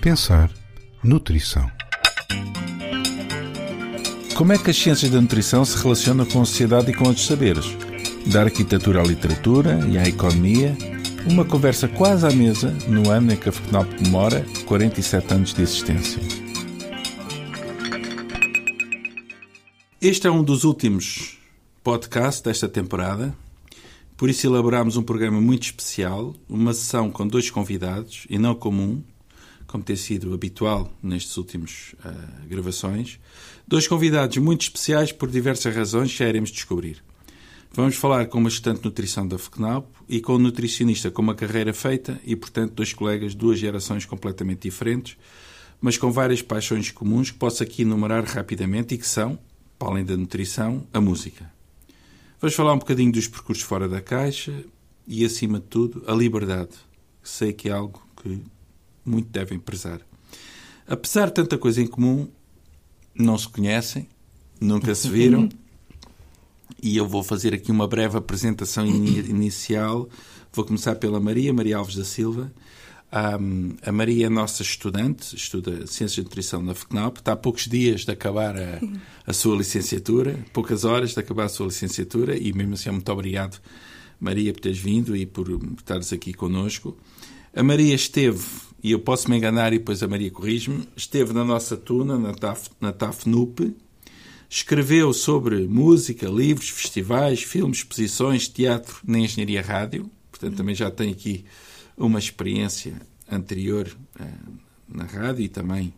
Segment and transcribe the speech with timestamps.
[0.00, 0.50] Pensar
[1.02, 1.68] nutrição.
[4.36, 7.26] Como é que as ciências da nutrição se relacionam com a sociedade e com outros
[7.26, 7.66] saberes?
[8.26, 10.76] Da arquitetura à literatura e à economia,
[11.28, 15.62] uma conversa quase à mesa no ano em que a FECNAP comemora 47 anos de
[15.62, 16.45] existência.
[20.08, 21.36] Este é um dos últimos
[21.82, 23.36] podcasts desta temporada,
[24.16, 29.02] por isso elaborámos um programa muito especial, uma sessão com dois convidados e não comum,
[29.66, 33.18] como tem sido habitual nestes últimos uh, gravações.
[33.66, 37.02] Dois convidados muito especiais por diversas razões que já iremos descobrir.
[37.72, 41.34] Vamos falar com uma estudante de nutrição da FECNAP e com um nutricionista com uma
[41.34, 45.16] carreira feita e, portanto, dois colegas de duas gerações completamente diferentes,
[45.80, 49.36] mas com várias paixões comuns que posso aqui enumerar rapidamente e que são,
[49.78, 51.50] para além da nutrição, a música.
[52.40, 54.64] Vamos falar um bocadinho dos percursos fora da caixa
[55.06, 56.70] e, acima de tudo, a liberdade.
[57.22, 58.40] Sei que é algo que
[59.04, 60.00] muito devem prezar.
[60.86, 62.28] Apesar de tanta coisa em comum,
[63.14, 64.08] não se conhecem,
[64.60, 65.48] nunca se viram.
[66.82, 70.08] e eu vou fazer aqui uma breve apresentação inicial.
[70.52, 72.52] Vou começar pela Maria, Maria Alves da Silva.
[73.12, 77.66] Um, a Maria é nossa estudante, estuda Ciências de Nutrição na FECNAP, está há poucos
[77.66, 78.80] dias de acabar a,
[79.24, 83.60] a, sua licenciatura, poucas horas de acabar a sua licenciatura, e mesmo assim, muito obrigado,
[84.18, 86.96] Maria, por teres vindo e por estares aqui connosco.
[87.54, 88.44] A Maria esteve
[88.82, 92.34] e eu posso me enganar e depois a Maria corrige-me, esteve na nossa tuna, na
[92.34, 93.74] TAF, na TAFNUP,
[94.48, 101.10] escreveu sobre música, livros, festivais, filmes, exposições, teatro na Engenharia Rádio, portanto também já tem
[101.10, 101.44] aqui
[101.96, 103.88] uma experiência anterior
[104.20, 104.52] uh,
[104.88, 105.92] na rádio e também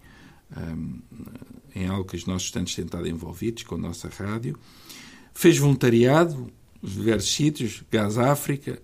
[0.57, 4.59] eh, em algo que os nossos estudantes têm estado envolvidos com a nossa rádio.
[5.35, 6.51] Fez voluntariado,
[6.83, 8.81] diversos sítios, Gás África,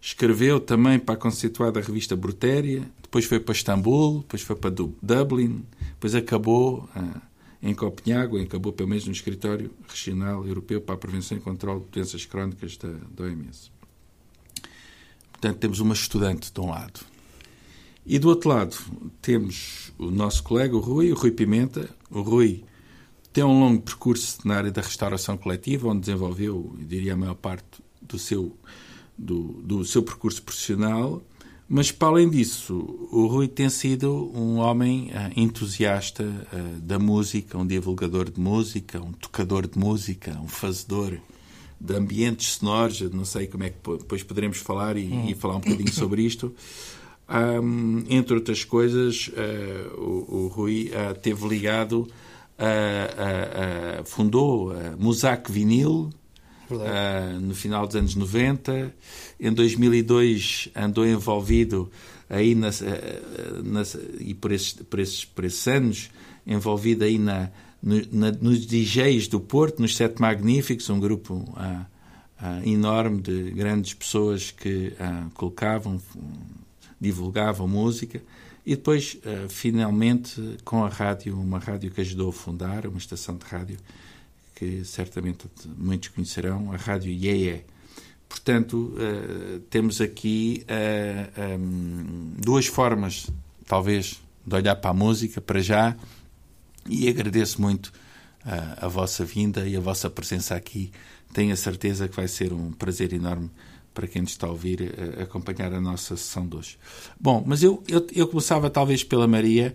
[0.00, 5.64] escreveu também para a conceituada revista Brutéria, depois foi para Istambul, depois foi para Dublin,
[5.90, 7.20] depois acabou ah,
[7.62, 11.86] em Copenhague, acabou pelo menos no escritório regional europeu para a prevenção e controle de
[11.90, 13.75] doenças crónicas da, da OMS.
[15.40, 17.00] Portanto, temos uma estudante de um lado.
[18.04, 18.76] E do outro lado,
[19.20, 21.88] temos o nosso colega, o Rui, o Rui Pimenta.
[22.10, 22.64] O Rui
[23.32, 27.34] tem um longo percurso na área da restauração coletiva, onde desenvolveu, eu diria, a maior
[27.34, 28.56] parte do seu,
[29.16, 31.22] do, do seu percurso profissional
[31.68, 32.74] mas, para além disso,
[33.10, 39.02] o Rui tem sido um homem uh, entusiasta uh, da música, um divulgador de música,
[39.02, 41.18] um tocador de música, um fazedor
[41.80, 43.00] de ambientes sonoros.
[43.12, 46.54] não sei como é que depois poderemos falar e, e falar um bocadinho sobre isto.
[47.28, 50.92] Um, entre outras coisas, uh, o, o, Rui
[51.22, 52.06] teve ligado,
[52.58, 56.10] a, fundou a Musac Vinil,
[56.70, 58.94] uh, no final dos anos 90.
[59.38, 61.90] Em 2002 andou envolvido
[62.28, 62.84] aí nas, uh,
[63.62, 66.10] nas, e por esses, por, esses, por esses anos
[66.46, 67.50] envolvido aí na,
[67.86, 71.86] nos DJs do Porto, nos Sete Magníficos, um grupo uh,
[72.64, 74.92] enorme de grandes pessoas que
[75.34, 76.00] colocavam,
[77.00, 78.20] divulgavam música.
[78.66, 79.16] E depois,
[79.48, 83.78] finalmente, com a rádio, uma rádio que ajudou a fundar, uma estação de rádio,
[84.56, 85.46] que certamente
[85.78, 87.64] muitos conhecerão, a Rádio IEE.
[88.28, 88.94] Portanto,
[89.70, 93.30] temos aqui uh, eh, um, duas formas,
[93.66, 95.96] talvez, de olhar para a música, para já,
[96.88, 100.90] e agradeço muito uh, a vossa vinda e a vossa presença aqui.
[101.32, 103.50] Tenho a certeza que vai ser um prazer enorme
[103.92, 106.78] para quem nos está a ouvir acompanhar a nossa sessão de hoje.
[107.18, 109.74] Bom, mas eu, eu, eu começava talvez pela Maria,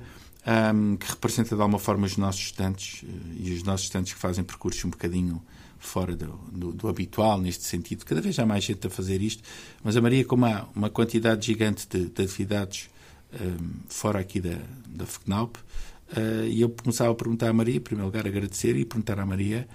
[0.75, 3.03] um, que representa de alguma forma os nossos estudantes
[3.38, 5.41] e os nossos estudantes que fazem percursos um bocadinho
[5.79, 8.05] fora do, do, do, habitual, neste sentido.
[8.05, 9.44] Cada vez há mais gente a fazer isto,
[9.83, 12.89] mas a Maria, como há uma quantidade gigante de, de atividades
[13.33, 14.57] um, fora aqui da,
[14.88, 15.57] da FECNAUP,
[16.47, 19.67] e eu começava a perguntar à Maria, em primeiro lugar, agradecer e perguntar à Maria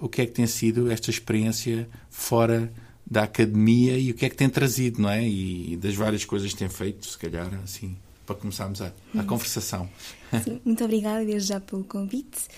[0.00, 2.72] o que é que tem sido esta experiência fora
[3.06, 5.26] da academia e o que é que tem trazido, não é?
[5.26, 7.96] E das várias coisas que tem feito, se calhar, assim,
[8.26, 9.26] para começarmos a, a uhum.
[9.26, 9.88] conversação.
[10.42, 12.48] Sim, muito obrigada desde já pelo convite.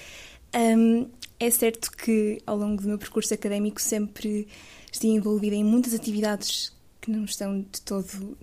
[0.55, 1.09] Um,
[1.39, 4.49] é certo que ao longo do meu percurso académico sempre
[4.91, 8.37] estive envolvida em muitas atividades que não estão de todo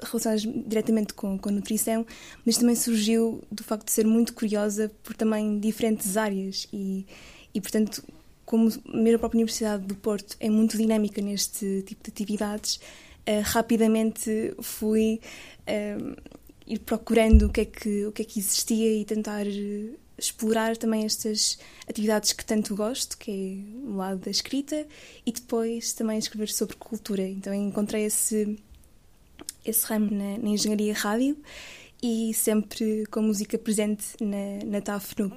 [0.00, 2.06] relacionadas diretamente com, com a nutrição,
[2.44, 7.06] mas também surgiu do facto de ser muito curiosa por também diferentes áreas e,
[7.52, 8.02] e portanto,
[8.44, 13.40] como mesmo a própria Universidade do Porto é muito dinâmica neste tipo de atividades, uh,
[13.42, 15.20] rapidamente fui
[15.68, 16.16] uh,
[16.66, 20.76] ir procurando o que é que, o que, é que existia e tentar eh, explorar
[20.76, 24.86] também estas atividades que tanto gosto, que é o lado da escrita,
[25.26, 27.22] e depois também escrever sobre cultura.
[27.28, 28.58] Então encontrei esse,
[29.64, 31.36] esse ramo na, na engenharia rádio
[32.02, 35.34] e sempre com música presente na, na TAFNUP.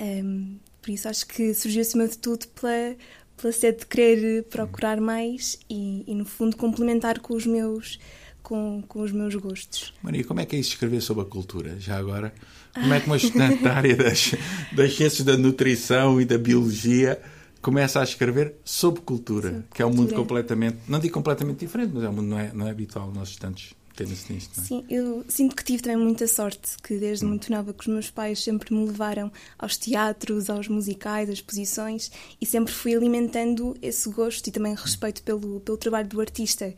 [0.00, 2.96] Um, por isso acho que surgiu acima de tudo pela,
[3.36, 7.98] pela sede de querer procurar mais e, e no fundo complementar com os meus
[8.42, 9.94] com, com os meus gostos.
[10.02, 11.78] Maria, como é que é isso escrever sobre a cultura?
[11.78, 12.34] Já agora,
[12.74, 14.34] como é que uma estudante da área das,
[14.72, 17.22] das ciências da nutrição e da biologia
[17.62, 21.92] começa a escrever sobre cultura, sobre que é um mundo completamente, não digo completamente diferente,
[21.94, 23.36] mas é um mundo não é, não é habitual nos
[23.92, 24.62] estudantes nisto, é?
[24.64, 27.28] Sim, eu sinto que tive também muita sorte, que desde hum.
[27.28, 32.10] muito nova que os meus pais sempre me levaram aos teatros, aos musicais, às exposições
[32.40, 36.74] e sempre fui alimentando esse gosto e também respeito pelo, pelo trabalho do artista.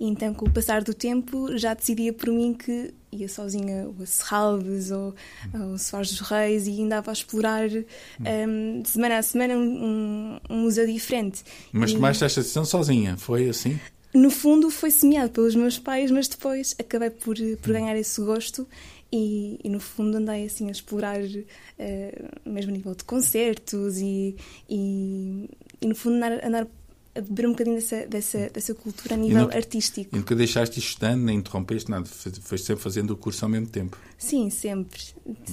[0.00, 4.06] E então, com o passar do tempo, já decidia por mim que ia sozinha a
[4.06, 5.12] Serralves ou
[5.52, 10.58] ao Soares dos Reis e andava a explorar um, de semana a semana um, um
[10.60, 11.42] museu diferente.
[11.72, 13.80] Mas tomaste esta decisão sozinha, foi assim?
[14.14, 18.66] No fundo foi semeado pelos meus pais, mas depois acabei por, por ganhar esse gosto
[19.12, 24.36] e, e no fundo andei assim a explorar uh, mesmo a nível de concertos e,
[24.68, 25.48] e,
[25.80, 26.66] e no fundo andar, andar
[27.14, 30.14] a beber um bocadinho dessa, dessa, dessa cultura a nível nunca, artístico.
[30.14, 33.98] E nunca deixaste estudando, nem interrompeste nada, foste sempre fazendo o curso ao mesmo tempo.
[34.18, 35.00] Sim, sempre.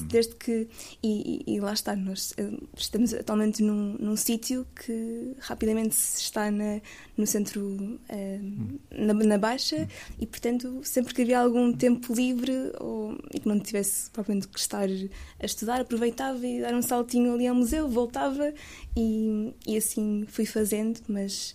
[0.08, 0.68] Desde que.
[1.04, 6.82] E, e, lá está, nós eh, estamos atualmente num, num sítio que rapidamente está na,
[7.16, 9.88] no centro, uh, na, na, Baixa,
[10.20, 14.60] e portanto, sempre que havia algum tempo livre ou, e que não tivesse propriamente que
[14.60, 14.88] estar
[15.40, 18.52] a estudar, aproveitava e dar um saltinho ali ao museu, voltava
[18.98, 21.54] e, e assim fui fazendo, mas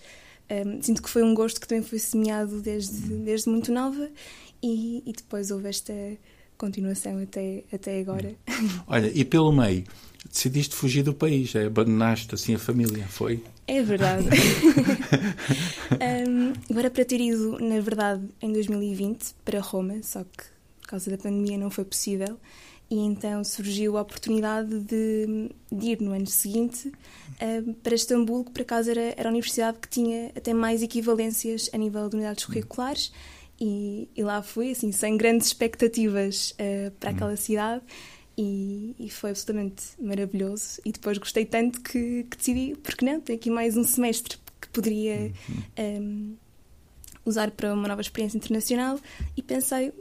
[0.49, 4.09] um, sinto que foi um gosto que também foi semeado desde, desde muito nova
[4.63, 5.93] e, e depois houve esta
[6.61, 8.35] continuação até, até agora.
[8.87, 9.85] Olha, e pelo meio,
[10.31, 11.65] decidiste fugir do país, é?
[11.65, 13.43] abandonaste assim a família, foi?
[13.67, 14.29] É verdade.
[16.29, 20.45] um, agora para ter ido, na verdade, em 2020 para Roma, só que
[20.83, 22.39] por causa da pandemia não foi possível
[22.91, 26.91] e então surgiu a oportunidade de, de ir no ano seguinte
[27.83, 31.79] para Istambul, que por acaso era, era a universidade que tinha até mais equivalências a
[31.79, 33.13] nível de unidades curriculares,
[33.61, 37.83] e, e lá fui, assim, sem grandes expectativas uh, para aquela cidade.
[38.39, 40.81] E, e, foi absolutamente maravilhoso.
[40.85, 44.69] E depois gostei tanto que, que decidi, porque não, tem aqui mais um semestre que
[44.69, 46.35] poderia um, ehm,
[47.25, 48.99] usar para uma nova experiência internacional.
[49.37, 49.93] E pensei,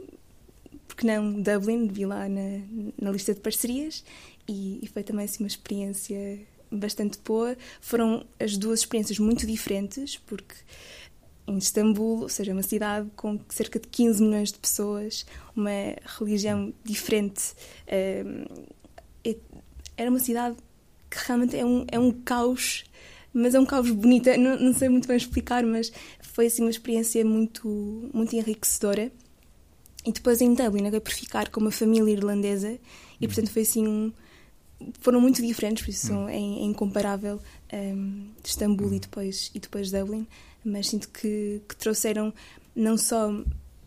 [0.88, 2.62] porque não Dublin, vi lá na,
[2.98, 4.02] na lista de parcerias
[4.48, 6.40] e, e, foi também assim, uma experiência
[6.70, 7.56] bastante boa.
[7.80, 10.54] Foram as duas experiências muito diferentes, porque
[11.50, 15.70] em Istambul, ou seja, uma cidade com cerca de 15 milhões de pessoas, uma
[16.18, 17.54] religião diferente,
[17.86, 18.46] ehm,
[19.96, 20.56] era uma cidade
[21.10, 22.84] que realmente é um, é um caos
[23.32, 26.70] mas é um caos bonito, não, não sei muito bem explicar, mas foi assim uma
[26.70, 29.12] experiência muito, muito enriquecedora.
[30.04, 32.78] E depois em Dublin acabei por ficar com uma família irlandesa
[33.20, 34.12] e portanto foi assim um,
[35.00, 36.28] foram muito diferentes, por isso hum.
[36.28, 37.38] é, é incomparável
[37.72, 38.94] um, Istambul hum.
[38.94, 40.26] e depois e depois Dublin,
[40.64, 42.32] mas sinto que, que trouxeram
[42.74, 43.32] não só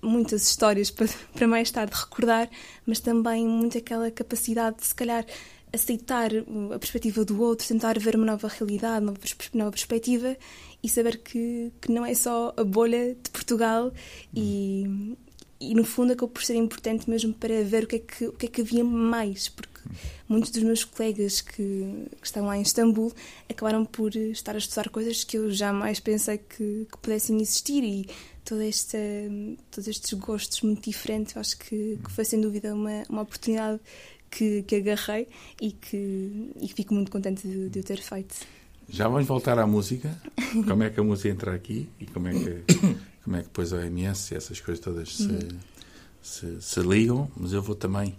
[0.02, 2.50] muitas histórias para, para mais tarde recordar,
[2.86, 5.26] mas também muito aquela capacidade de se calhar
[5.72, 6.30] aceitar
[6.74, 9.16] a perspectiva do outro, tentar ver uma nova realidade, uma
[9.56, 10.38] nova perspectiva
[10.84, 13.92] e saber que, que não é só a bolha de Portugal
[14.36, 15.16] e,
[15.60, 18.34] e no fundo acabou por ser importante mesmo para ver o que é que, o
[18.34, 19.73] que, é que havia mais, porque
[20.28, 23.14] muitos dos meus colegas que, que estão lá em Istambul
[23.50, 28.08] acabaram por estar a estudar coisas que eu jamais pensei que, que pudessem existir e
[28.44, 28.98] toda esta,
[29.72, 33.80] todos estes gostos muito diferentes, acho que, que foi sem dúvida uma, uma oportunidade
[34.30, 35.28] que, que agarrei
[35.62, 38.36] e que, e que fico muito contente de, de o ter feito.
[38.90, 40.16] Já vamos voltar à música.
[40.68, 42.64] Como é que a música entra aqui e como é que
[43.24, 45.48] como é que depois a OMS e essas coisas todas se, uhum.
[46.22, 48.16] se, se, ligam, mas eu vou também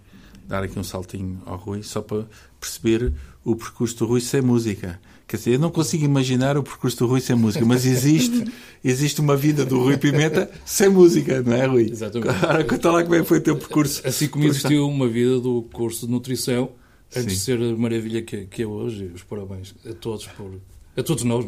[0.47, 2.25] dar aqui um saltinho ao Rui só para
[2.59, 4.99] perceber o percurso do Rui sem música.
[5.27, 8.45] Quer dizer, eu não consigo imaginar o percurso do Rui sem música, mas existe,
[8.83, 11.89] existe uma vida do Rui Pimenta sem música, não é, Rui?
[11.91, 12.29] Exatamente.
[12.29, 14.07] Agora, conta lá como é que foi o teu percurso.
[14.07, 16.71] Assim como existiu uma vida do curso de nutrição,
[17.15, 17.27] antes Sim.
[17.27, 20.59] de ser a maravilha que, que é hoje, os parabéns a todos, por,
[20.95, 21.45] a todos nós,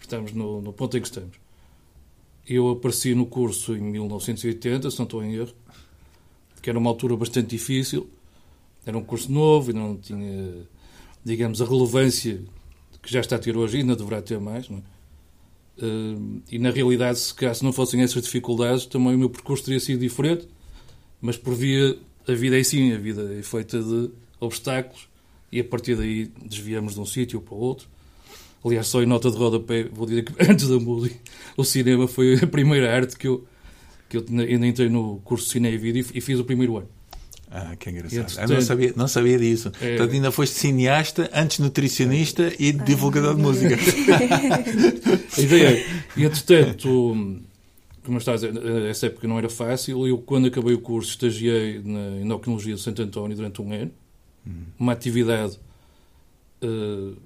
[0.00, 1.36] estamos no, no ponto em que estamos.
[2.46, 5.52] Eu apareci no curso em 1980, se não estou em erro,
[6.62, 8.08] que era uma altura bastante difícil.
[8.84, 10.66] Era um curso novo e não tinha,
[11.24, 12.40] digamos, a relevância
[13.02, 14.68] que já está a ter hoje, ainda deverá ter mais.
[14.68, 14.82] Não é?
[15.82, 20.00] Uh, e na realidade, se não fossem essas dificuldades, também o meu percurso teria sido
[20.00, 20.46] diferente,
[21.20, 21.96] mas por via
[22.28, 25.08] a vida é sim, a vida é feita de obstáculos
[25.50, 27.88] e a partir daí desviamos de um sítio para o outro.
[28.62, 31.16] Aliás, só em nota de rodapé, vou dizer que antes da música,
[31.56, 33.46] o cinema foi a primeira arte que eu,
[34.08, 36.88] que eu ainda entrei no curso de Cine e Vídeo e fiz o primeiro ano.
[37.50, 38.50] Ah, que engraçado.
[38.50, 39.72] Eu não sabia, não sabia disso.
[39.80, 39.96] É...
[39.96, 43.76] Portanto, ainda foste cineasta, antes nutricionista e ah, divulgador de música.
[45.36, 47.40] a ideia é, entretanto,
[48.04, 48.54] como está a dizer,
[48.88, 50.06] essa época não era fácil.
[50.06, 53.90] Eu, quando acabei o curso, estagiei na endocrinologia de Santo António durante um ano.
[54.46, 54.62] Hum.
[54.78, 55.58] Uma atividade
[56.62, 57.16] uh,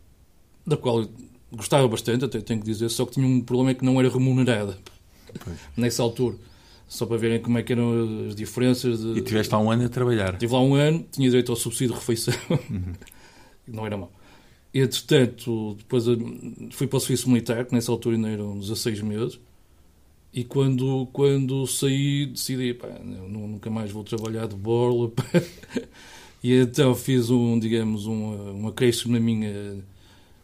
[0.67, 1.07] da qual
[1.53, 4.09] gostava bastante, até tenho que dizer, só que tinha um problema é que não era
[4.09, 4.79] remunerada
[5.45, 5.57] pois.
[5.77, 6.37] nessa altura.
[6.95, 9.01] Só para verem como é que eram as diferenças.
[9.01, 9.19] De...
[9.19, 10.35] E tiveste lá um ano a trabalhar?
[10.35, 12.35] Estive lá um ano, tinha direito ao subsídio de refeição.
[12.49, 12.93] Uhum.
[13.67, 14.13] não era mau.
[14.73, 16.05] Entretanto, depois
[16.71, 19.41] fui para o serviço militar, que nessa altura ainda eram 16 meses.
[20.33, 25.11] E quando, quando saí, decidi, pá, nunca mais vou trabalhar de borla.
[26.45, 29.83] e então fiz um, digamos, um, um acréscimo na minha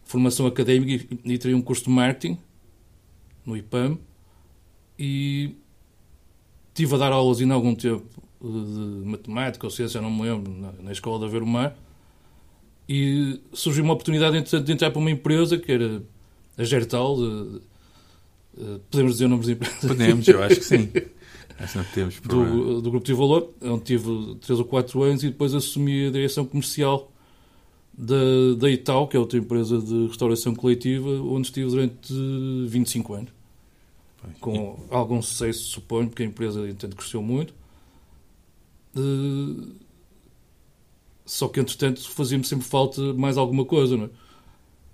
[0.03, 2.37] formação académica e, e tirei um curso de marketing
[3.47, 3.97] no IPAM.
[4.99, 5.55] E
[6.81, 8.05] estive a dar aulas ainda há algum tempo
[8.43, 10.51] de matemática ou ciência, não me lembro,
[10.83, 11.77] na, escola de Haver Mar.
[12.89, 16.03] E surgiu uma oportunidade, entretanto, de entrar para uma empresa que era
[16.57, 17.17] a Gertal.
[17.17, 17.61] De,
[18.57, 19.81] de, podemos dizer nomes de empresas?
[19.81, 20.91] Podemos, eu acho que sim.
[21.95, 26.07] temos do, do Grupo de Valor, onde tive 3 ou 4 anos e depois assumi
[26.07, 27.13] a direção comercial
[27.93, 32.15] da, da Ital, que é outra empresa de restauração coletiva, onde estive durante
[32.67, 33.40] 25 anos
[34.41, 37.55] com algum sucesso, suponho, porque a empresa entendo, cresceu muito.
[38.97, 39.73] Uh,
[41.25, 44.11] só que, entretanto, fazia-me sempre falta mais alguma coisa, não é?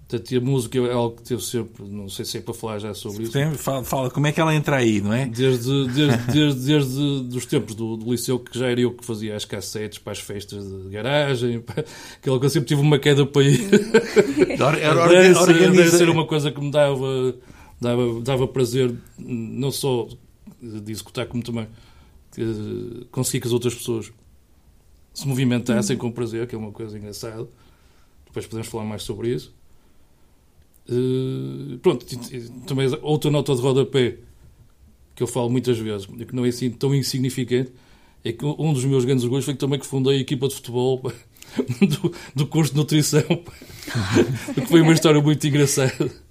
[0.09, 2.95] Portanto, a música é algo que teve sempre, não sei se é para falar já
[2.95, 3.33] sobre isso.
[3.33, 5.26] Tem, fala, fala, como é que ela entra aí, não é?
[5.26, 9.35] Desde, desde, desde, desde os tempos do, do, liceu, que já era eu que fazia
[9.35, 11.64] as cassetes para as festas de garagem,
[12.23, 13.66] aquela coisa, sempre tive uma queda para ir.
[14.59, 17.35] Era, era, deve ser uma coisa que me dava
[17.80, 20.09] dava, dava prazer não só
[20.61, 21.68] de executar, como também
[23.11, 24.12] conseguir que as outras pessoas
[25.14, 27.49] se movimentassem com prazer, que é uma coisa engraçada.
[28.26, 29.54] Depois podemos falar mais sobre isso.
[30.88, 32.06] Uh, pronto,
[32.66, 34.18] também outra nota de rodapé
[35.14, 37.73] que eu falo muitas vezes, que não é assim tão insignificante,
[38.23, 40.54] é que um dos meus grandes orgulhos foi que também que fundei a equipa de
[40.54, 41.00] futebol
[41.80, 43.23] do, do curso de nutrição,
[44.54, 46.25] que foi uma história muito engraçada.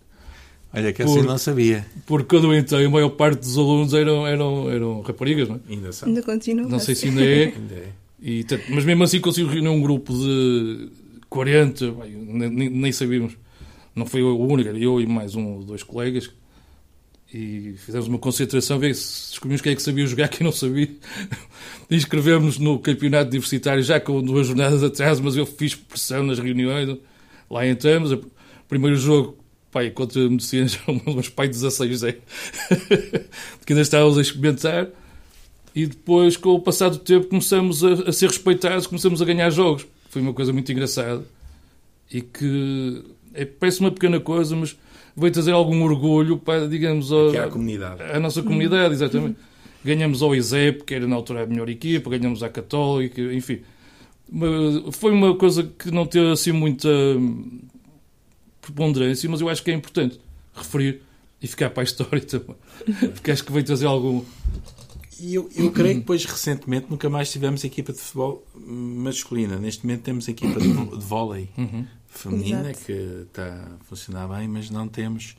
[0.75, 1.85] Olha, que assim não sabia.
[2.05, 5.59] Porque quando eu entrei, a maior parte dos alunos eram, eram, eram raparigas, não é?
[5.73, 6.09] Ainda são.
[6.09, 6.67] Ainda continua.
[6.67, 7.45] Não sei se ainda é.
[7.55, 7.89] ainda é.
[8.21, 10.89] E, mas mesmo assim consigo reunir um grupo de
[11.29, 13.37] 40, nem, nem sabíamos.
[13.95, 16.29] Não foi o único, era eu e mais um ou dois colegas.
[17.33, 20.89] E fizemos uma concentração, ver se descobrimos quem é que sabia jogar, quem não sabia.
[21.89, 26.39] E inscrevemos no campeonato universitário já com duas jornadas atrás, mas eu fiz pressão nas
[26.39, 26.97] reuniões.
[27.49, 28.11] Lá entramos.
[28.11, 28.25] O
[28.67, 29.37] primeiro jogo
[29.75, 32.13] pai, contra medicina já uns pai 16 é.
[33.65, 34.87] que ainda estávamos a experimentar.
[35.75, 39.49] E depois, com o passar do tempo, começamos a, a, ser respeitados, começamos a ganhar
[39.49, 39.85] jogos.
[40.09, 41.25] Foi uma coisa muito engraçada.
[42.09, 43.03] E que
[43.33, 44.77] é, parece uma pequena coisa, mas
[45.17, 48.01] veio trazer algum orgulho para, digamos, a, a comunidade.
[48.03, 49.37] A, nossa comunidade, exatamente.
[49.83, 53.59] Ganhamos ao ISEP, que era na altura a melhor equipa, ganhamos à Católica, enfim.
[54.93, 56.89] Foi uma coisa que não teve assim muita
[58.65, 60.19] preponderância, mas eu acho que é importante
[60.53, 61.01] referir
[61.41, 62.55] e ficar para a história também.
[63.13, 64.23] Porque acho que veio trazer algum.
[65.19, 69.57] E eu, eu creio que depois, recentemente, nunca mais tivemos equipa de futebol masculina.
[69.57, 71.85] Neste momento temos equipa de, de vôlei uhum.
[72.07, 72.85] feminina Exato.
[72.85, 72.91] que
[73.27, 75.37] está a funcionar bem, mas não temos,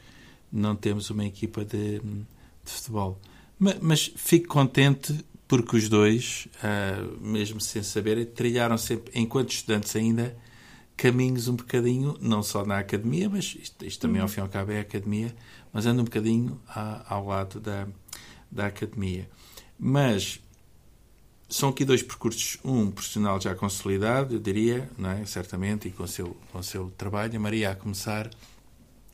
[0.50, 3.20] não temos uma equipa de, de futebol.
[3.58, 5.14] Mas, mas, fico contente
[5.46, 10.36] porque os dois, uh, mesmo sem saber, trilharam sempre, enquanto estudantes ainda,
[10.96, 14.48] caminhos um bocadinho, não só na academia, mas isto, isto também ao fim e ao
[14.48, 15.34] cabo é academia,
[15.72, 17.86] mas anda um bocadinho a, ao lado da,
[18.50, 19.28] da academia.
[19.78, 20.40] Mas
[21.48, 25.24] são aqui dois percursos, um profissional já consolidado, eu diria, não é?
[25.26, 28.30] certamente, e com o seu, com o seu trabalho, a Maria a começar,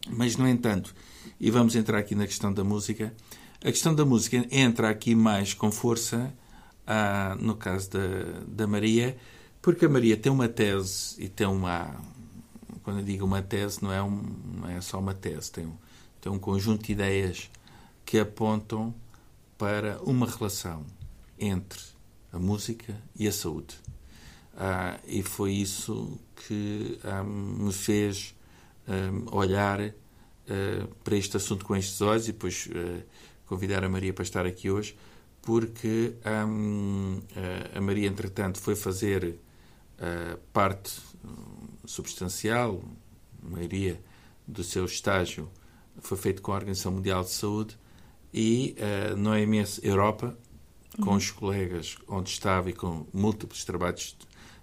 [0.09, 0.95] mas no entanto,
[1.41, 3.12] e vamos entrar aqui na questão da música,
[3.61, 6.33] a questão da música entra aqui mais com força,
[6.87, 9.17] ah, no caso da, da Maria,
[9.62, 11.95] porque a Maria tem uma tese e tem uma.
[12.83, 14.21] Quando eu digo uma tese, não é, um,
[14.61, 15.76] não é só uma tese, tem um,
[16.21, 17.49] tem um conjunto de ideias
[18.04, 18.92] que apontam
[19.57, 20.85] para uma relação
[21.38, 21.81] entre
[22.33, 23.76] a música e a saúde.
[24.57, 28.35] Ah, e foi isso que ah, me fez
[28.88, 33.02] ah, olhar ah, para este assunto com estes olhos e depois ah,
[33.47, 34.97] convidar a Maria para estar aqui hoje,
[35.40, 36.47] porque ah,
[37.76, 39.38] a Maria, entretanto, foi fazer
[40.52, 41.00] parte
[41.85, 42.82] substancial,
[43.44, 44.00] a maioria
[44.47, 45.49] do seu estágio
[46.00, 47.78] foi feito com a Organização Mundial de Saúde
[48.32, 50.37] e uh, no OMS Europa,
[51.00, 51.16] com uhum.
[51.16, 54.16] os colegas onde estava e com múltiplos trabalhos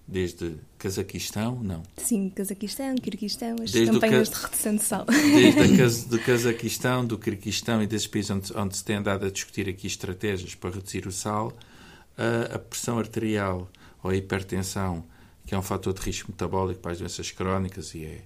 [0.08, 1.84] desde Cazaquistão, não?
[1.98, 5.06] Sim, Cazaquistão, Quirguistão, as desde campanhas de redução de sal.
[5.06, 9.70] Desde do Cazaquistão, do Quirguistão e desses países onde, onde, se tem andado a discutir
[9.70, 11.54] aqui estratégias para reduzir o sal,
[12.18, 13.70] a, a pressão arterial
[14.02, 15.04] ou a hipertensão,
[15.50, 18.22] que é um fator de risco metabólico para as doenças crónicas e é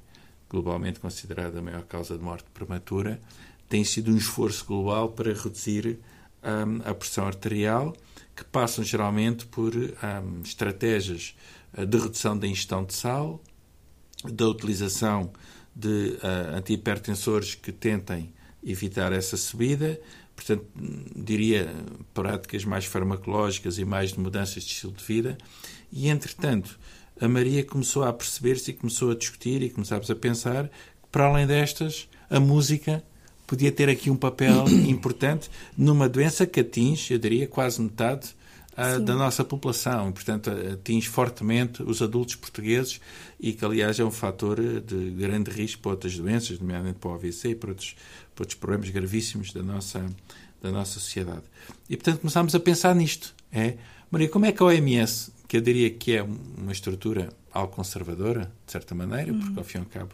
[0.49, 3.21] globalmente considerada a maior causa de morte prematura,
[3.69, 5.99] tem sido um esforço global para reduzir
[6.43, 7.95] um, a pressão arterial,
[8.35, 11.33] que passam geralmente por um, estratégias
[11.77, 13.41] uh, de redução da ingestão de sal,
[14.25, 15.31] da utilização
[15.73, 19.97] de uh, antihipertensores que tentem evitar essa subida,
[20.35, 20.65] portanto,
[21.15, 21.73] diria
[22.13, 25.37] práticas mais farmacológicas e mais de mudanças de estilo de vida,
[25.89, 26.77] e entretanto,
[27.19, 31.25] a Maria começou a perceber-se e começou a discutir e começámos a pensar que, para
[31.25, 33.03] além destas, a música
[33.45, 38.35] podia ter aqui um papel importante numa doença que atinge, eu diria, quase metade
[38.73, 40.11] uh, da nossa população.
[40.11, 42.99] Portanto, atinge fortemente os adultos portugueses
[43.39, 47.13] e que, aliás, é um fator de grande risco para outras doenças, nomeadamente para o
[47.13, 47.95] AVC e para outros,
[48.33, 50.05] para outros problemas gravíssimos da nossa,
[50.61, 51.43] da nossa sociedade.
[51.89, 53.35] E, portanto, começámos a pensar nisto.
[53.51, 53.77] É,
[54.13, 58.51] Maria, como é que a OMS, que eu diria que é uma estrutura algo conservadora,
[58.63, 59.39] de certa maneira, uhum.
[59.39, 60.13] porque, ao fim e ao cabo,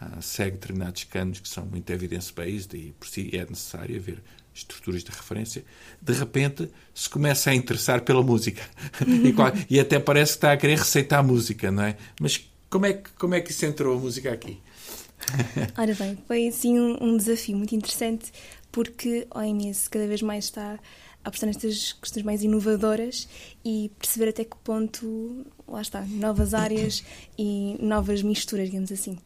[0.00, 4.22] uh, segue determinados canos que são muito evidence-based e, por si, é necessário haver
[4.54, 5.64] estruturas de referência,
[6.00, 8.62] de repente se começa a interessar pela música.
[9.68, 11.96] e, e, até parece que está a querer receitar música, não é?
[12.20, 14.60] Mas como é que, como é que isso entrou a música aqui?
[15.76, 18.30] Ora bem, foi assim um, um desafio muito interessante
[18.70, 20.78] porque a OMS cada vez mais está a
[21.24, 23.28] apostar nestas questões mais inovadoras
[23.64, 27.04] e perceber até que ponto, lá está, novas áreas
[27.38, 29.18] e novas misturas, digamos assim.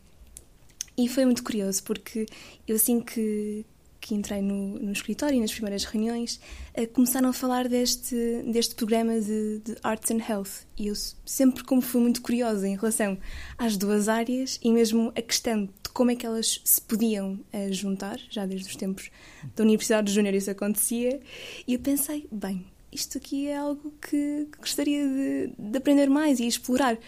[0.96, 2.26] E foi muito curioso porque
[2.66, 3.66] eu assim que,
[4.00, 6.40] que entrei no, no escritório, nas primeiras reuniões,
[6.76, 8.14] uh, começaram a falar deste,
[8.50, 10.66] deste programa de, de, Arts and Health.
[10.78, 13.18] E eu sempre, como fui muito curiosa em relação
[13.58, 18.20] às duas áreas e mesmo a questão como é que elas se podiam uh, juntar,
[18.28, 19.10] já desde os tempos
[19.56, 21.18] da Universidade de Júnior isso acontecia,
[21.66, 26.46] e eu pensei, bem, isto aqui é algo que, gostaria de, de aprender mais e
[26.46, 26.98] explorar.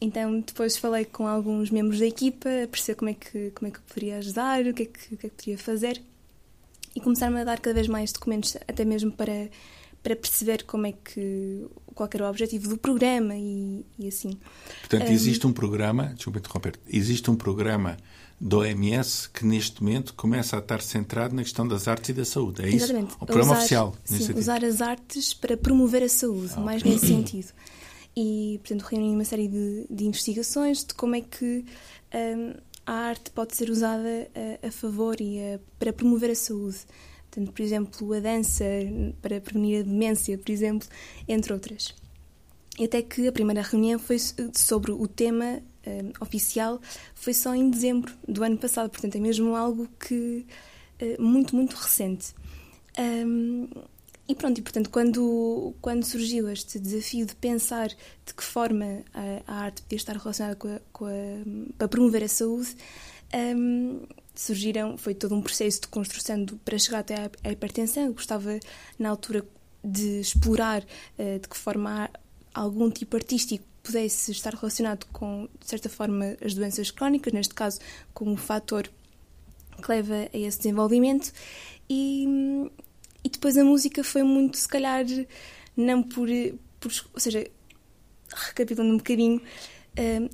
[0.00, 3.80] Então depois falei com alguns membros da equipa, perceber como é que como é que
[3.82, 6.02] poderia ajudar, o que é que, o que, é que poderia fazer
[6.96, 9.48] e começaram a dar cada vez mais documentos, até mesmo para,
[10.02, 14.36] para perceber como é que qual era o objetivo do programa e, e assim.
[14.80, 17.96] Portanto, um, existe um programa, desculpa interromper, existe um programa
[18.44, 22.24] do OMS que neste momento começa a estar centrado na questão das artes e da
[22.24, 22.62] saúde.
[22.62, 23.10] É exatamente.
[23.10, 23.16] isso?
[23.20, 23.94] O programa usar, oficial.
[24.04, 26.92] Sim, usar as artes para promover a saúde, ah, mais okay.
[26.92, 27.52] nesse sentido.
[28.16, 31.64] E, portanto, reuni uma série de, de investigações de como é que
[32.12, 36.78] um, a arte pode ser usada a, a favor e a, para promover a saúde.
[37.30, 38.64] Portanto, por exemplo, a dança
[39.22, 40.88] para prevenir a demência, por exemplo,
[41.28, 41.94] entre outras.
[42.78, 44.16] E até que a primeira reunião foi
[44.54, 46.80] sobre o tema um, oficial
[47.14, 50.46] foi só em dezembro do ano passado, portanto é mesmo algo que
[51.00, 52.34] uh, muito, muito recente.
[52.98, 53.68] Um,
[54.28, 59.52] e pronto, e portanto, quando, quando surgiu este desafio de pensar de que forma a,
[59.52, 61.10] a arte podia estar relacionada com a, com a,
[61.76, 62.76] para promover a saúde,
[63.34, 64.02] um,
[64.34, 68.06] surgiram, foi todo um processo de construção do, para chegar até à hipertensão.
[68.06, 68.58] Eu gostava,
[68.98, 69.44] na altura,
[69.84, 70.82] de explorar
[71.18, 72.08] uh, de que forma
[72.54, 77.80] algum tipo artístico pudesse estar relacionado com, de certa forma, as doenças crónicas, neste caso,
[78.14, 78.88] com um fator
[79.82, 81.32] que leva a esse desenvolvimento.
[81.90, 82.70] E,
[83.24, 85.04] e depois a música foi muito, se calhar,
[85.76, 86.28] não por.
[86.78, 87.46] por ou seja,
[88.28, 89.40] recapitulando um bocadinho.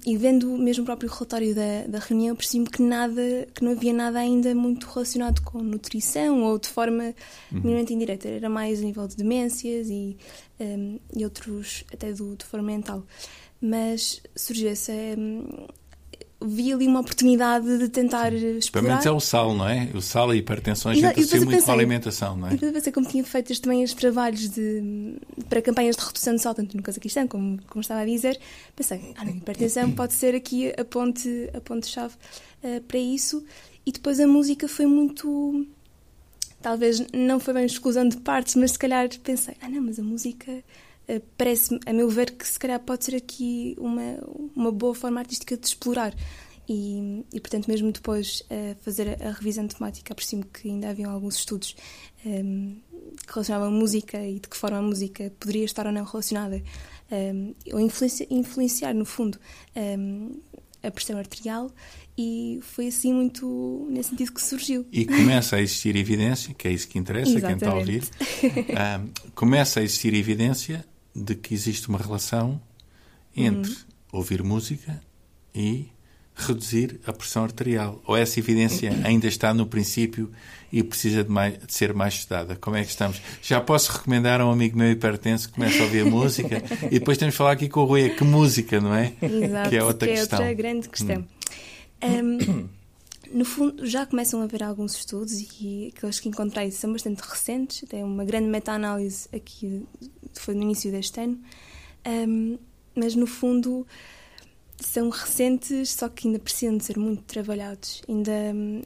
[0.07, 3.93] E vendo mesmo o próprio relatório da, da reunião, percebi que nada, que não havia
[3.93, 7.15] nada ainda muito relacionado com nutrição ou de forma uhum.
[7.59, 8.29] minimamente indireta.
[8.29, 10.17] Era mais a nível de demências e,
[10.61, 13.05] um, e outros, até do, de forma mental.
[13.61, 14.93] Mas surgiu essa,
[16.41, 18.85] vi ali uma oportunidade de tentar explorar.
[18.85, 19.89] Pelo menos é o sal, não é?
[19.93, 22.51] O sal e a hipertensão a gente associa muito pensei, com a alimentação, não é?
[22.51, 25.17] E depois pensei como tinha feito também os trabalhos de,
[25.49, 28.39] para campanhas de redução de sal, tanto no Cazaquistão como, como estava a dizer,
[28.77, 32.13] pensei, ah, não, a hipertensão pode ser aqui a ponte-chave a ponte -chave,
[32.63, 33.45] uh, para isso.
[33.85, 35.67] E depois a música foi muito...
[36.61, 40.03] Talvez não foi bem exclusão de partes, mas se calhar pensei, ah não, mas a
[40.03, 40.63] música
[41.37, 44.19] parece a meu ver, que se calhar pode ser aqui uma,
[44.55, 46.15] uma boa forma artística de explorar.
[46.69, 51.11] E, e portanto, mesmo depois uh, fazer a, a, revisão temática, apercebi-me que ainda haviam
[51.11, 51.75] alguns estudos
[52.27, 52.77] um, ehm,
[53.27, 56.63] que relacionavam a música e de que forma a música poderia estar ou não relacionada,
[57.11, 59.39] um, ehm, ou influenciar, influenciar, no fundo,
[59.75, 60.31] um, ehm,
[60.83, 61.71] a pressão arterial
[62.17, 64.87] e foi assim muito nesse sentido que surgiu.
[64.93, 69.31] E começa a existir evidência, que é isso que interessa, quem está a ouvir, uh,
[69.35, 70.85] começa a existir evidência
[71.19, 72.61] de que existe uma relação
[73.37, 73.79] entre uhum.
[74.13, 75.01] ouvir música
[75.55, 75.89] e
[76.35, 78.01] reduzir a pressão arterial.
[78.07, 80.31] Ou essa evidência ainda está no princípio
[80.73, 82.57] e precisa de, mais, de, ser mais estudada?
[82.57, 83.21] Como é que estamos?
[83.43, 87.19] Já posso recomendar a um amigo meu hipertenso que começa a ouvir música e depois
[87.19, 89.13] temos de falar aqui com o Rui, é que música, não é?
[89.21, 90.39] Exato, que é outra que é questão.
[90.39, 91.25] outra grande questão.
[92.03, 92.39] Hum.
[92.41, 92.69] Um,
[93.33, 97.89] no fundo, já começam a haver alguns estudos e aqueles que encontrei são bastante recentes.
[97.89, 99.87] Tem uma grande meta-análise aqui,
[100.35, 101.41] foi no início deste ano.
[102.07, 102.59] Um,
[102.95, 103.87] mas, no fundo,
[104.79, 108.03] são recentes, só que ainda precisam de ser muito trabalhados.
[108.09, 108.33] Ainda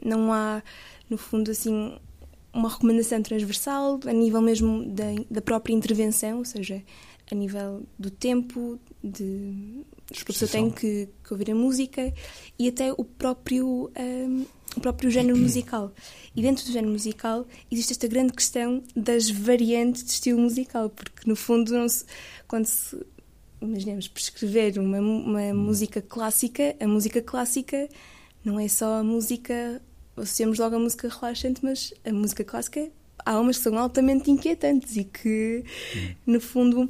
[0.05, 0.63] não há,
[1.09, 1.99] no fundo, assim,
[2.53, 6.83] uma recomendação transversal a nível mesmo da, da própria intervenção, ou seja,
[7.31, 9.85] a nível do tempo, de
[10.19, 12.13] que a pessoa tem que, que, ouvir a música
[12.59, 14.47] e até o próprio, um,
[14.77, 15.93] o próprio género musical.
[16.35, 21.29] E dentro do género musical existe esta grande questão das variantes de estilo musical, porque
[21.29, 22.05] no fundo, se,
[22.47, 22.97] quando se
[23.61, 25.55] imaginemos, prescrever uma, uma hum.
[25.55, 27.89] música clássica, a música clássica
[28.45, 29.81] não é só a música,
[30.17, 32.91] associamos logo a música relaxante, mas a música clássica
[33.25, 35.65] há umas que são altamente inquietantes e que,
[35.97, 36.15] hum.
[36.27, 36.89] no fundo,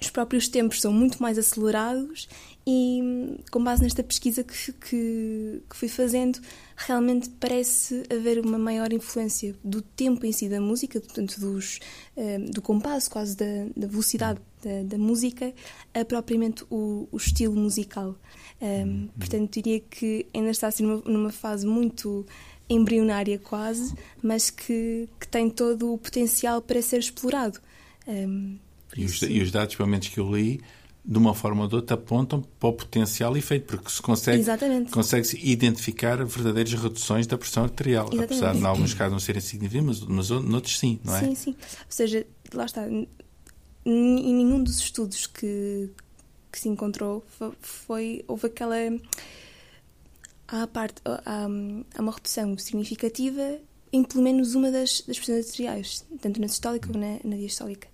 [0.00, 2.28] os próprios tempos são muito mais acelerados
[2.66, 6.38] e, com base nesta pesquisa que, que, que, fui fazendo,
[6.76, 11.80] realmente parece haver uma maior influência do tempo em si da música, portanto, dos,
[12.16, 15.52] eh, do compasso, quase da, da velocidade da, da, música,
[15.94, 18.14] a propriamente o, o estilo musical.
[18.60, 19.08] Um, uhum.
[19.18, 22.26] portanto, diria que ainda está assim numa, numa fase muito
[22.68, 27.58] embrionária quase, mas que, que tem todo o potencial para ser explorado.
[28.06, 28.58] Um,
[28.96, 30.60] e, os, e os dados, pelo menos que eu li,
[31.04, 34.44] de uma forma ou de outra, apontam para o potencial efeito, porque se consegue,
[34.90, 38.32] consegue-se identificar verdadeiras reduções da pressão arterial, Exatamente.
[38.32, 41.20] apesar de, em alguns casos, não serem significativas, mas noutros sim, não é?
[41.20, 41.50] Sim, sim.
[41.50, 43.08] Ou seja, lá está, em
[43.86, 45.88] nenhum dos estudos que,
[46.52, 47.24] que se encontrou
[47.60, 48.76] foi, houve aquela.
[50.46, 51.44] Há, parte, há,
[51.94, 53.58] há uma redução significativa
[53.92, 57.88] em pelo menos uma das, das pressões arteriais, tanto na sistólica como na, na diastólica.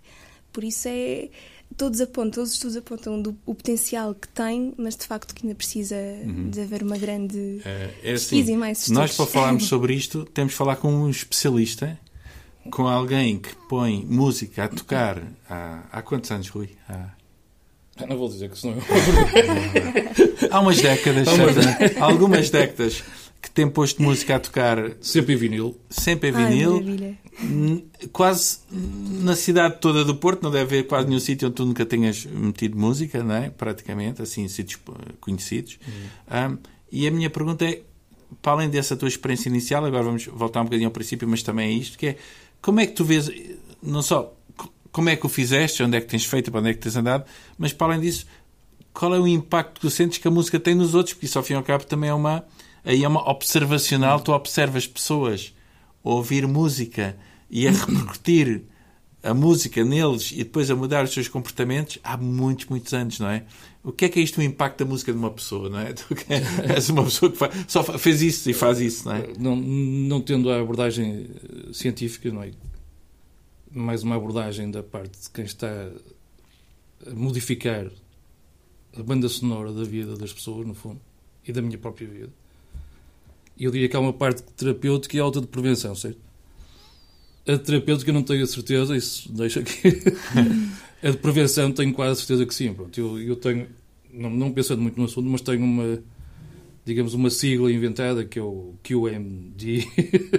[0.55, 1.29] Por isso é.
[1.77, 5.45] Todos apontam, todos os estudos apontam do, o potencial que tem, mas de facto que
[5.45, 6.49] ainda precisa uhum.
[6.49, 9.01] de haver uma grande é, é assim, e mais estudos.
[9.01, 11.99] Nós, para falarmos sobre isto, temos de falar com um especialista,
[12.71, 16.71] com alguém que põe música a tocar há, há quantos anos, Rui?
[16.89, 17.11] Há...
[18.01, 18.77] Eu não vou dizer que senão
[20.51, 21.27] Há umas décadas,
[21.99, 23.03] há algumas décadas
[23.45, 24.93] que tem posto música a tocar.
[25.03, 25.79] Sempre em vinil.
[25.91, 26.83] Sempre em vinil.
[27.39, 31.67] Ai, quase na cidade toda do Porto, não deve haver quase nenhum sítio onde tu
[31.67, 33.51] nunca tenhas metido música, não é?
[33.51, 34.81] Praticamente, assim, sítios
[35.21, 35.79] conhecidos.
[35.87, 36.53] Uhum.
[36.53, 36.59] Um,
[36.91, 37.83] e a minha pergunta é:
[38.41, 41.69] para além dessa tua experiência inicial, agora vamos voltar um bocadinho ao princípio, mas também
[41.69, 42.17] é isto, que é
[42.63, 43.31] como é que tu vês,
[43.83, 44.35] não só
[44.91, 46.97] como é que o fizeste, onde é que tens feito, para onde é que tens
[46.97, 47.25] andado,
[47.59, 48.27] mas para além disso,
[48.95, 51.37] qual é o impacto que tu sentes que a música tem nos outros, porque isso
[51.37, 52.43] ao fim e ao cabo também é uma
[52.85, 55.55] aí é uma observacional, tu observas pessoas
[56.03, 57.17] ouvir música
[57.51, 58.65] e a repercutir
[59.23, 63.29] a música neles e depois a mudar os seus comportamentos há muitos, muitos anos, não
[63.29, 63.47] é?
[63.83, 65.95] O que é que é isto o impacto da música de uma pessoa, não é?
[65.97, 66.05] Tu
[66.69, 69.33] és uma pessoa que faz, só fez isso e faz isso, não é?
[69.39, 72.51] Não, não tendo a abordagem eh, científica, não é?
[73.71, 75.91] Mais uma abordagem da parte de quem está
[77.07, 77.87] a modificar
[78.95, 81.01] a banda sonora da vida das pessoas, no fundo,
[81.47, 82.44] e da minha própria vida
[83.59, 86.19] eu diria que há uma parte terapêutica e outra de prevenção, certo?
[87.47, 90.03] A terapêutica eu não tenho a certeza, isso deixa aqui.
[91.03, 92.73] a de prevenção tenho quase a certeza que sim.
[92.73, 93.69] Pronto, eu, eu tenho,
[94.13, 96.03] não, não pensando muito no assunto, mas tenho uma,
[96.85, 99.87] digamos, uma sigla inventada que é o QMD.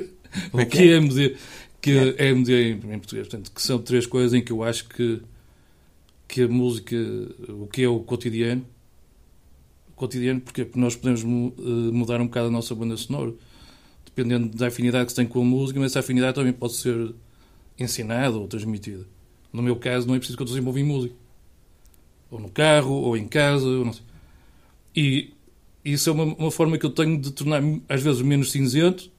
[0.52, 1.36] o é QMD, é?
[1.80, 3.28] que é MD em, em português.
[3.28, 5.22] Portanto, que são três coisas em que eu acho que,
[6.28, 6.96] que a música,
[7.48, 8.66] o que é o cotidiano,
[9.96, 13.34] cotidiano, porque, nós podemos eh, mudar um bocado a nossa banda sonora,
[14.06, 17.14] dependendo da afinidade que se tem com a música, mas essa afinidade também pode ser
[17.80, 19.06] ensinada ou transmitida.
[19.52, 21.16] No meu caso, não é preciso que eu desenvolva em música.
[22.30, 24.04] Ou no carro, ou em casa, ou não sei.
[24.96, 25.34] E
[25.84, 29.12] isso é uma, uma forma que eu tenho de tornar, às vezes, menos cinzento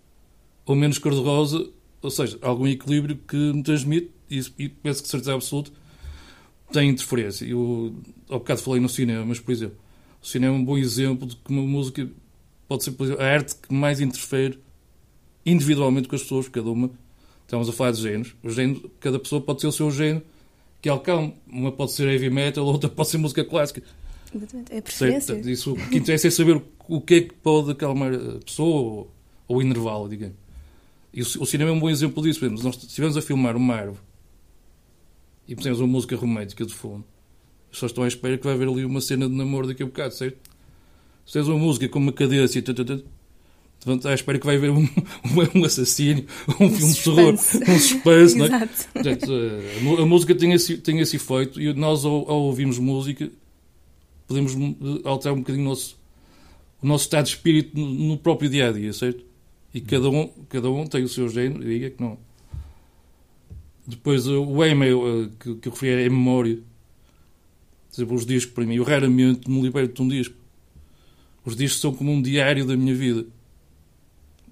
[0.66, 1.70] ou menos cor-de-rosa,
[2.02, 5.70] ou seja, algum equilíbrio que me transmite, e, e penso que, certeza absoluta,
[6.72, 7.46] tem interferência.
[7.46, 7.94] Eu,
[8.28, 9.76] ao bocado falei no cinema, mas, por exemplo,
[10.26, 12.10] o cinema é um bom exemplo de que uma música
[12.66, 14.58] pode ser a arte que mais interfere
[15.44, 16.90] individualmente com as pessoas, cada uma.
[17.42, 18.34] Estamos a falar de géneros.
[18.42, 20.24] O género, cada pessoa pode ter o seu género,
[20.82, 23.84] que é algo Uma pode ser heavy metal, outra pode ser música clássica.
[24.34, 24.74] Exatamente.
[24.74, 25.34] É preferência.
[25.36, 25.48] Certo?
[25.48, 29.10] Isso, o que interessa é saber o que é que pode acalmar a pessoa ou,
[29.46, 30.34] ou enervá-la, digamos.
[31.14, 32.44] E o, o, cinema é um bom exemplo disso.
[32.50, 34.00] Nós estivemos a filmar uma árvore
[35.46, 37.04] e pusemos uma música romântica de fundo.
[37.76, 39.86] As pessoas estão à espera que vai haver ali uma cena de namoro daqui a
[39.86, 40.38] bocado, certo?
[41.26, 42.64] Se tens uma música com uma cadência,
[44.04, 44.88] à espera que vai haver um,
[45.54, 46.24] um, assassino,
[46.58, 48.66] um, um filme de terror, um suspense, não é?
[48.94, 53.30] Portanto, a, a, música tem esse, tem esse efeito e nós, ao, ao ouvirmos música,
[54.26, 54.54] podemos
[55.04, 55.98] alterar um bocadinho o nosso,
[56.82, 59.22] o nosso estado de espírito no, no próprio dia a dia, certo?
[59.74, 62.16] E cada um, cada um tem o seu género, e diga que não.
[63.86, 66.58] Depois, o e-mail que, que eu referi é memória.
[67.96, 70.34] Exemplo, os discos, para mim, eu raramente me liberto de um disco.
[71.44, 73.26] Os discos são como um diário da minha vida.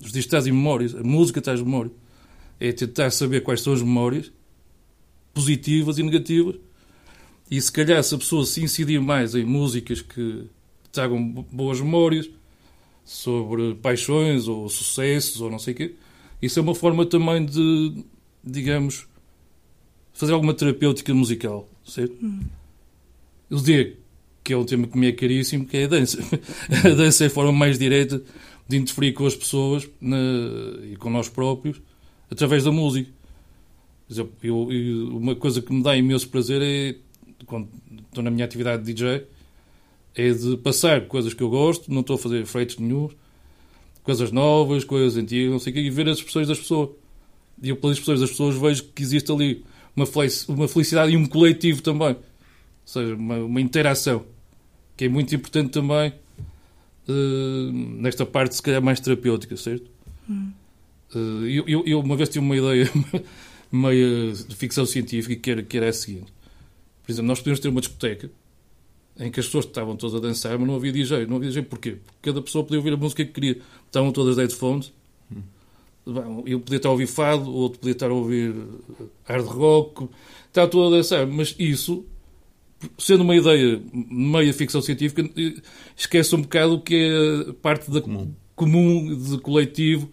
[0.00, 1.90] Os discos trazem memórias, a música traz memória.
[2.58, 4.32] É tentar saber quais são as memórias,
[5.34, 6.56] positivas e negativas,
[7.50, 10.44] e se calhar se a pessoa se incidir mais em músicas que
[10.90, 12.30] tragam boas memórias
[13.04, 15.94] sobre paixões ou sucessos ou não sei o quê,
[16.40, 18.04] isso é uma forma também de,
[18.42, 19.06] digamos,
[20.14, 22.24] fazer alguma terapêutica musical, certo?
[22.24, 22.40] Hum.
[23.54, 23.96] Eu diria
[24.42, 26.18] que é um tema que me é caríssimo, que é a dança.
[26.84, 28.20] a dança é a forma mais direta
[28.68, 30.16] de interferir com as pessoas na,
[30.90, 31.80] e com nós próprios
[32.28, 33.08] através da música.
[34.10, 36.96] Eu, eu, uma coisa que me dá imenso prazer é,
[37.46, 37.68] quando
[38.08, 39.24] estou na minha atividade de DJ,
[40.16, 43.08] é de passar coisas que eu gosto, não estou a fazer efeitos nenhum,
[44.02, 46.90] coisas novas, coisas antigas, não sei o quê, e ver as expressões das pessoas.
[47.62, 49.64] E eu, pelas expressões das pessoas, vejo que existe ali
[49.94, 50.06] uma,
[50.48, 52.16] uma felicidade e um coletivo também.
[52.84, 54.24] Ou seja, uma, uma interação,
[54.96, 56.12] que é muito importante também
[57.08, 59.90] uh, nesta parte, se calhar, mais terapêutica, certo?
[60.28, 60.52] Hum.
[61.14, 62.90] Uh, eu, eu, uma vez tive uma ideia
[63.70, 66.32] meio de ficção científica que era, que era a seguinte.
[67.02, 68.30] Por exemplo, nós podemos ter uma discoteca
[69.18, 71.26] em que as pessoas estavam todas a dançar, mas não havia DJ.
[71.26, 71.98] Não havia DJ porquê?
[72.04, 73.60] Porque cada pessoa podia ouvir a música que queria.
[73.86, 74.92] Estavam todas de headphones.
[75.30, 75.42] Hum.
[76.46, 78.54] Eu podia estar a ouvir fado, outro podia estar a ouvir
[79.24, 80.08] hard rock.
[80.48, 81.26] Estava todo a dançar.
[81.26, 82.04] Mas isso,
[82.98, 85.28] sendo uma ideia meia ficção científica,
[85.96, 86.94] esquece um bocado o que
[87.48, 90.10] é parte da comum, comum de coletivo,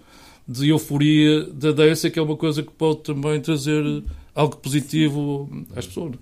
[0.47, 3.83] de euforia da dança, que é uma coisa que pode também trazer
[4.35, 6.15] algo positivo às pessoas.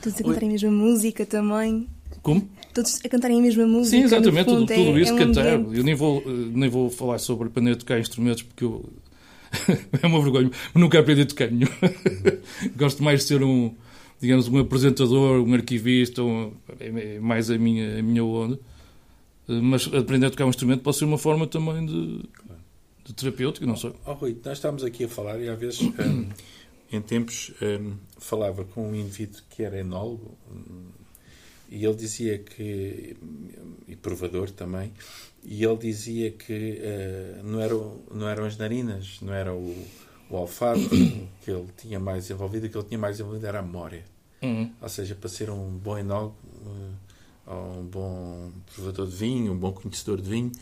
[0.00, 1.88] Todos a cantarem a mesma música também.
[2.22, 2.48] Como?
[2.74, 3.96] Todos a cantarem a mesma música.
[3.96, 5.46] Sim, exatamente, fundo, tudo, tudo, é, isso é cantar.
[5.46, 8.84] Eu nem vou, nem vou falar sobre aprender a tocar instrumentos porque eu...
[10.02, 10.50] é uma vergonha.
[10.74, 11.68] Nunca aprendi a tocar nenhum.
[12.76, 13.74] Gosto mais de ser um,
[14.22, 18.56] digamos, um apresentador, um arquivista, um, é mais a minha, a minha onda.
[19.48, 22.22] Mas aprender a tocar um instrumento pode ser uma forma também de,
[23.04, 23.92] de terapêutica, não sei.
[24.06, 26.28] Oh, Rui, nós estamos aqui a falar e às vezes, um,
[26.96, 30.38] em tempos, um, falava com um indivíduo que era enólogo
[31.68, 33.16] e ele dizia que,
[33.88, 34.92] e provador também,
[35.42, 37.74] e ele dizia que uh, não, era,
[38.14, 39.84] não eram as narinas, não era o,
[40.30, 40.80] o olfato
[41.42, 44.04] que ele tinha mais envolvido, que ele tinha mais envolvido era a memória.
[44.42, 44.72] Uhum.
[44.80, 46.36] Ou seja, para ser um bom enólogo,
[47.46, 50.52] uh, um bom provador de vinho, um bom conhecedor de vinho,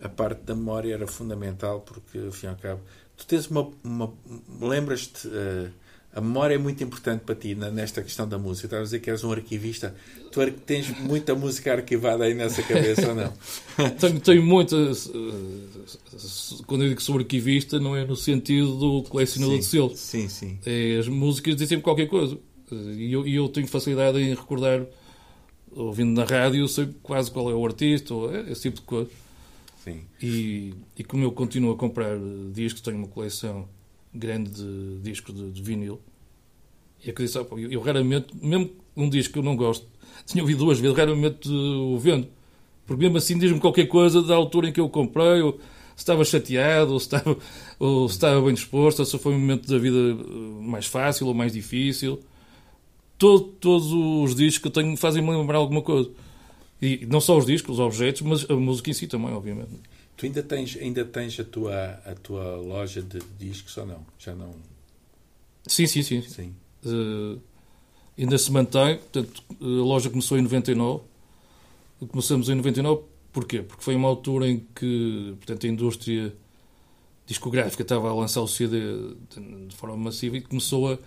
[0.00, 2.80] a parte da memória era fundamental, porque, ao fim e ao cabo,
[3.16, 3.70] tu tens uma.
[3.82, 4.12] uma
[4.60, 5.28] Lembras-te.
[5.28, 5.70] Uh,
[6.12, 8.66] a memória é muito importante para ti nesta questão da música.
[8.66, 9.94] Estavas a dizer que és um arquivista.
[10.32, 13.32] Tu tens muita música arquivada aí nessa cabeça ou não?
[13.98, 14.76] tenho, tenho muita.
[16.66, 20.00] Quando eu digo que sou arquivista, não é no sentido do colecionador sim, de selos.
[20.00, 20.58] Sim, sim.
[20.66, 22.36] É, as músicas dizem sempre qualquer coisa.
[22.72, 24.84] E eu, eu, tenho facilidade em recordar,
[25.70, 29.10] ouvindo na rádio, sei quase qual é o artista, ou é, esse tipo de coisa.
[29.84, 30.00] Sim.
[30.20, 32.16] E, e como eu continuo a comprar
[32.52, 33.68] discos, tenho uma coleção
[34.14, 36.00] grande de discos de, de vinil.
[37.04, 37.38] E é que eu disse,
[37.70, 39.86] eu, raramente, mesmo um disco que eu não gosto,
[40.26, 42.28] tinha ouvido duas vezes, raramente o vendo.
[42.86, 45.52] Porque mesmo assim diz-me qualquer coisa da altura em que eu comprei, ou
[45.94, 47.36] se estava chateado, ou se estava,
[47.78, 51.26] ou se estava bem disposto, ou se foi um momento da vida eh, mais fácil
[51.26, 52.20] ou mais difícil.
[53.16, 56.10] Todo, todos os discos que eu tenho fazem-me lembrar alguma coisa.
[56.80, 59.70] E não só os discos, os objetos, mas a música em si também, obviamente.
[60.20, 64.06] Tu ainda tens, ainda tens a, tua, a tua loja de discos ou não?
[64.18, 64.54] Já não?
[65.66, 66.20] Sim, sim, sim.
[66.20, 66.54] sim.
[66.84, 67.40] Uh,
[68.18, 68.98] ainda se mantém.
[68.98, 71.04] Portanto, a loja começou em 99.
[72.06, 73.62] Começamos em 99 porquê?
[73.62, 76.36] Porque foi uma altura em que portanto, a indústria
[77.26, 78.78] discográfica estava a lançar o CD
[79.68, 80.98] de, forma massiva e começou a,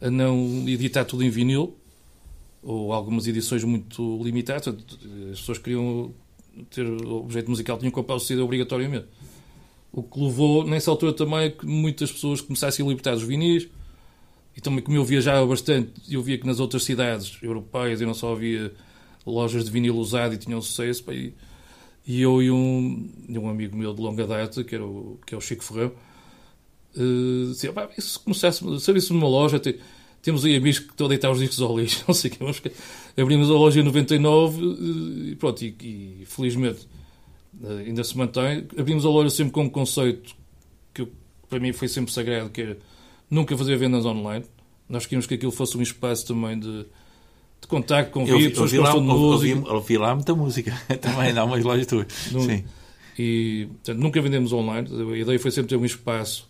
[0.00, 1.76] a não editar tudo em vinil
[2.62, 4.68] ou algumas edições muito limitadas.
[5.32, 6.14] As pessoas queriam
[6.70, 9.06] ter objeto musical tinham que comprar o CD obrigatoriamente.
[9.92, 13.68] O que levou, nessa altura também, que muitas pessoas começassem a libertar os vinis.
[14.56, 18.14] E também, como eu viajava bastante, eu via que nas outras cidades europeias, eu não
[18.14, 18.72] só havia
[19.26, 21.04] lojas de vinil usado e tinham sucesso.
[21.12, 21.34] E,
[22.06, 25.34] e eu e um, e um amigo meu de longa data, que, era o, que
[25.34, 25.92] é o Chico Ferrão,
[26.96, 29.76] uh, dizia, pá, se começasse, se isso numa loja, tem,
[30.22, 32.38] temos aí amigos que estão a deitar os discos ao lixo, não sei o que,
[32.38, 32.62] vamos,
[33.16, 35.76] abrimos a loja em 99 uh, e pronto, e,
[36.22, 36.88] e felizmente
[37.60, 38.66] uh, ainda se mantém.
[38.78, 40.34] Abrimos a loja sempre com um conceito
[40.94, 41.06] que
[41.48, 42.78] para mim foi sempre sagrado, que era
[43.28, 44.44] nunca fazer vendas online.
[44.88, 46.86] Nós queríamos que aquilo fosse um espaço também de
[47.62, 49.56] de contacto com vídeos, pessoas gostam de música.
[49.56, 52.06] Ouvi, ouvi lá muita música, também dá umas lojas tuas.
[52.12, 52.64] Sim.
[53.18, 54.88] E portanto, nunca vendemos online.
[54.90, 56.48] A ideia foi sempre ter um espaço,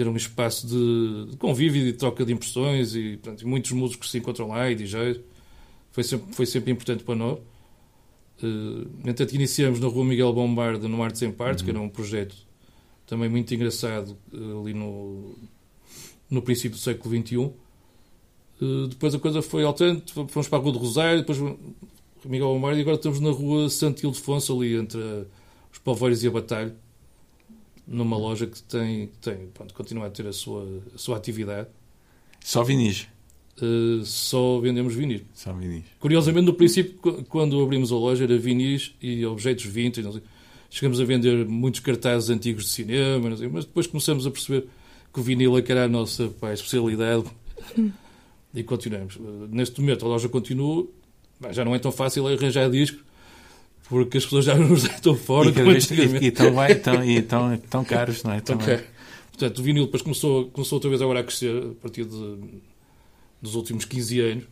[0.00, 4.10] ter um espaço de, de convívio e de troca de impressões e, portanto, muitos músicos
[4.10, 5.20] se encontram lá e DJs.
[5.92, 7.38] Foi sempre, foi sempre importante para nós.
[8.42, 11.64] Uh, entanto, iniciamos na rua Miguel Bombarda, no Arte Sem Partes, uhum.
[11.66, 12.34] que era um projeto
[13.06, 15.34] também muito engraçado uh, ali no,
[16.30, 17.52] no princípio do século XXI
[18.62, 21.38] eh, depois a coisa foi alterando, fomos para a Rua do Rosário, depois
[22.24, 25.00] Miguel Amaro e agora estamos na Rua Santo Ildefonso, ali entre
[25.72, 26.76] os Poveiros e a Batalha,
[27.90, 31.68] numa loja que tem, tem pronto, continua a ter a sua, a sua atividade.
[32.42, 33.08] Só vinis?
[33.60, 35.22] Uh, só vendemos vinis.
[35.34, 35.84] Só vinis.
[35.98, 40.22] Curiosamente, no princípio, quando abrimos a loja, era vinis e objetos vintage.
[40.70, 44.68] Chegamos a vender muitos cartazes antigos de cinema, mas depois começamos a perceber
[45.12, 47.24] que o vinil é que era a nossa pá, especialidade.
[48.54, 49.18] E continuamos.
[49.50, 50.86] Neste momento a loja continua,
[51.50, 53.02] já não é tão fácil arranjar discos,
[53.90, 55.50] porque as pessoas já nos deitam fora.
[55.50, 58.40] E, vez, e, e, tão, bem, tão, e tão, tão caros, não é?
[58.40, 58.84] Tão caro.
[59.32, 62.38] Portanto, o vinil depois começou, começou outra vez agora a crescer, a partir de,
[63.42, 64.44] dos últimos 15 anos.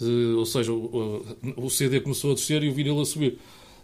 [0.00, 1.24] Uh, ou seja, o,
[1.56, 3.38] o, CD começou a descer e o vinil a subir.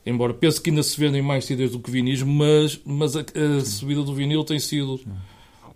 [0.05, 3.64] Embora pense que ainda se vendem mais CDs do que vinis, mas, mas a, a
[3.64, 4.98] subida do vinil tem sido,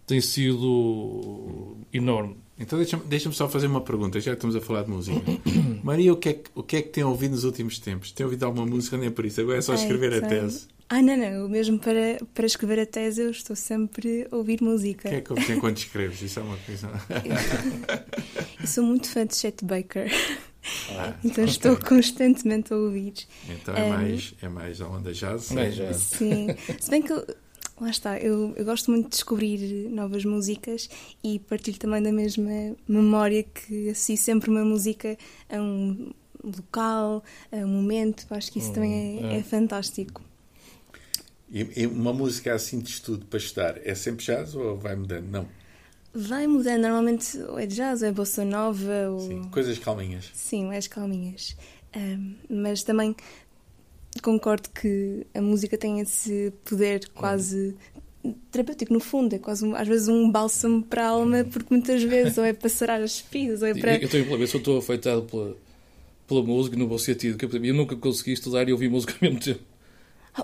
[0.06, 2.36] tem sido enorme.
[2.60, 5.18] Então deixa-me deixa só fazer uma pergunta, já que estamos a falar de música.
[5.82, 8.12] Maria, o que, é que, o que é que tem ouvido nos últimos tempos?
[8.12, 8.98] Tem ouvido alguma música?
[8.98, 10.68] Nem por isso, agora é só escrever a tese.
[10.86, 11.48] Ah, não, não.
[11.48, 15.08] Mesmo para, para escrever a tese eu estou sempre a ouvir música.
[15.08, 16.20] O que é que ouves enquanto escreves?
[16.20, 16.90] Isso é uma coisa...
[18.60, 20.10] eu sou muito fã de Chet Baker.
[20.90, 21.44] Ah, então okay.
[21.44, 23.14] estou constantemente a ouvir.
[23.48, 25.50] Então é, um, mais, é mais a onda jazz?
[25.52, 25.96] Mais jazz.
[25.96, 26.48] Sim.
[26.78, 27.24] Se bem que eu,
[27.80, 30.90] Lá está, eu, eu gosto muito de descobrir novas músicas
[31.24, 35.16] e partilho também da mesma memória que associo sempre uma música
[35.48, 36.12] a um
[36.44, 38.26] local, a um momento.
[38.28, 39.38] Acho que isso hum, também é, é.
[39.38, 40.22] é fantástico.
[41.50, 45.26] E, e, uma música assim de estudo para estudar é sempre jazz ou vai mudando?
[45.30, 45.48] Não.
[46.12, 49.08] Vai mudando, normalmente ou é jazz ou é bossa nova.
[49.10, 49.20] Ou...
[49.20, 50.30] Sim, coisas calminhas.
[50.34, 51.56] Sim, mais calminhas.
[51.96, 53.16] Um, mas também
[54.22, 57.76] concordo que a música tem esse poder quase
[58.50, 62.02] terapêutico, no fundo, é quase um, às vezes um bálsamo para a alma, porque muitas
[62.02, 63.96] vezes ou é para sarar as feridas, ou é para.
[63.96, 65.56] Eu, tenho uma vez, eu estou afetado pela,
[66.28, 69.40] pela música, no bom sentido, que eu, nunca consegui estudar e ouvir música ao mesmo
[69.40, 69.60] tempo.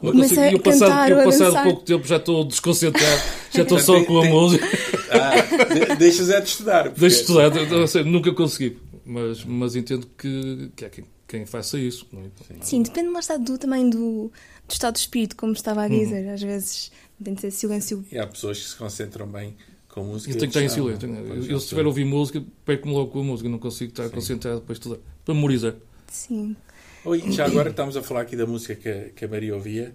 [0.00, 4.24] Comecei a passado, eu passado pouco tempo já estou desconcentrado, já estou só com a
[4.24, 4.66] música.
[5.10, 6.84] Ah, deixas é de estudar.
[6.84, 7.00] Porque...
[7.00, 11.78] Deixa de estudar, sei, nunca consegui, mas, mas entendo que, que é quem, quem faça
[11.78, 12.06] isso.
[12.12, 12.54] É?
[12.54, 12.60] Sim.
[12.62, 14.30] Sim, depende mais do, também do,
[14.68, 16.26] do estado de espírito, como estava a dizer.
[16.26, 16.34] Uhum.
[16.34, 18.04] Às vezes tem de ser silêncio.
[18.10, 19.56] E há pessoas que se concentram bem
[19.88, 20.32] com música.
[20.32, 21.08] Eu tenho que estar em silêncio.
[21.08, 24.04] Eu, eu, se estiver a ouvir música, perco-me logo com a música, não consigo estar
[24.04, 24.10] Sim.
[24.10, 25.02] concentrado depois de estudar.
[25.24, 25.74] Para memorizar.
[26.08, 26.56] Sim.
[27.04, 29.94] Oi, já agora estamos a falar aqui da música que, que a Maria ouvia.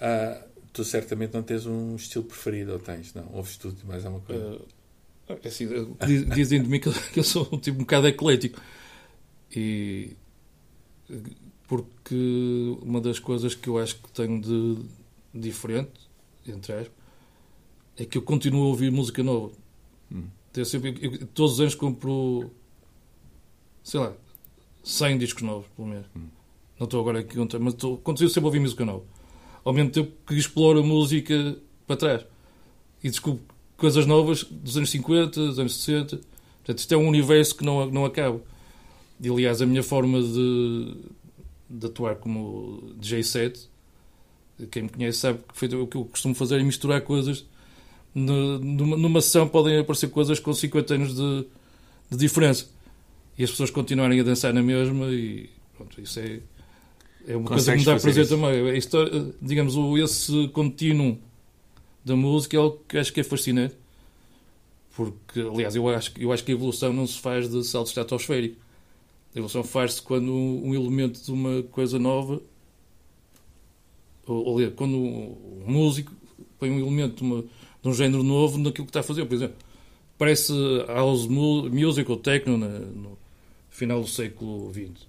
[0.00, 3.14] Ah, tu certamente não tens um estilo preferido, ou tens?
[3.14, 3.28] Não?
[3.32, 4.56] Ouves tudo mais alguma coisa?
[5.28, 5.68] Uh, é assim,
[6.34, 8.60] dizem de mim que eu sou um tipo um bocado eclético.
[9.54, 10.16] E
[11.66, 14.78] porque uma das coisas que eu acho que tenho de
[15.32, 15.92] diferente,
[16.46, 16.92] entre aspas,
[17.96, 19.52] é que eu continuo a ouvir música nova.
[20.10, 20.24] Hum.
[20.54, 22.50] Eu sempre, eu, todos os anos compro,
[23.82, 24.12] sei lá,
[24.82, 26.06] 100 discos novos, pelo menos.
[26.16, 26.26] Hum.
[26.78, 29.04] Não estou agora aqui contando, mas estou, continuo sempre a ouvir música nova.
[29.64, 32.26] Ao mesmo tempo que exploro a música para trás.
[33.02, 33.42] E descubro
[33.76, 36.16] coisas novas dos anos 50, dos anos 60.
[36.16, 38.40] Portanto, isto é um universo que não, não acaba.
[39.22, 40.96] E, aliás, a minha forma de,
[41.70, 43.70] de atuar como DJ set,
[44.70, 47.46] quem me conhece sabe que foi o que eu costumo fazer é misturar coisas.
[48.14, 51.46] Numa, numa sessão podem aparecer coisas com 50 anos de,
[52.10, 52.66] de diferença.
[53.38, 56.40] E as pessoas continuarem a dançar na mesma e pronto, isso é,
[57.26, 58.28] é uma Consegues coisa que me dá prazer isso?
[58.28, 58.68] também.
[58.68, 61.18] É história, digamos, esse contínuo
[62.04, 63.76] da música é algo que acho que é fascinante.
[64.94, 68.56] Porque, aliás, eu acho, eu acho que a evolução não se faz de salto estratosférico.
[69.34, 72.40] A evolução faz-se quando um elemento de uma coisa nova,
[74.26, 76.12] ou, ou quando um músico
[76.58, 79.24] põe um elemento de, uma, de, um género novo naquilo que está a fazer.
[79.24, 79.56] Por exemplo,
[80.16, 80.52] parece
[80.86, 83.18] house music ou techno no
[83.70, 85.06] final do século XX.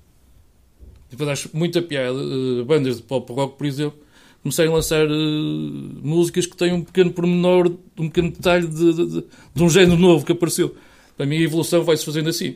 [1.12, 4.00] depois acho muita piada, uh, bandas de pop rock, por exemplo,
[4.42, 9.06] começarem a lançar uh, músicas que têm um pequeno pormenor, um pequeno detalhe de, de,
[9.06, 10.76] de, de um género novo que apareceu.
[11.16, 12.56] Para mim, a evolução vai-se fazendo assim.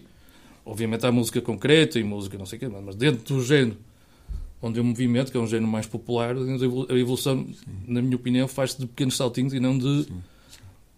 [0.67, 3.77] Obviamente há música concreta e música não sei o quê, mas dentro do género
[4.61, 7.55] onde é um movimento, que é um género mais popular, a evolução, sim.
[7.87, 10.07] na minha opinião, faz-se de pequenos saltinhos e não de,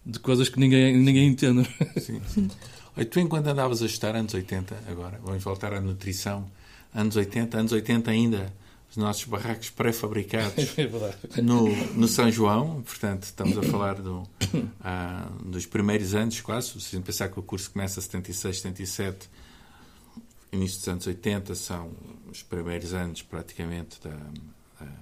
[0.04, 1.68] de coisas que ninguém, ninguém entende.
[2.00, 2.20] Sim,
[3.10, 6.50] tu enquanto andavas a estudar anos 80, agora, vamos voltar à nutrição,
[6.94, 8.52] anos 80, anos 80 ainda,
[8.90, 10.74] os nossos barracos pré-fabricados
[11.36, 14.26] é no, no São João, portanto, estamos a falar do,
[14.82, 19.28] ah, dos primeiros anos quase, se pensar que o curso começa a 76, 77,
[20.52, 21.90] início dos anos 80 são
[22.30, 24.16] os primeiros anos praticamente da,
[24.80, 24.92] da,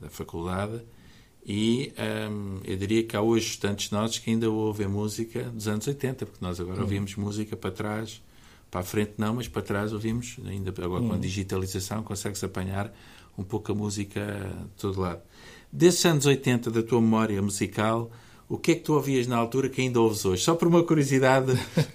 [0.00, 0.82] da faculdade.
[1.46, 1.92] E
[2.30, 6.26] hum, eu diria que há hoje estudantes nossos que ainda ouvem música dos anos 80,
[6.26, 8.22] porque nós agora ouvimos música para trás,
[8.70, 12.92] para a frente não, mas para trás ouvimos, ainda agora com a digitalização consegue-se apanhar
[13.36, 14.20] um pouco a música
[14.64, 15.22] de todo lado.
[15.72, 18.10] Desses anos 80 da tua memória musical,
[18.48, 20.42] o que é que tu ouvias na altura que ainda ouves hoje?
[20.42, 21.52] Só por uma curiosidade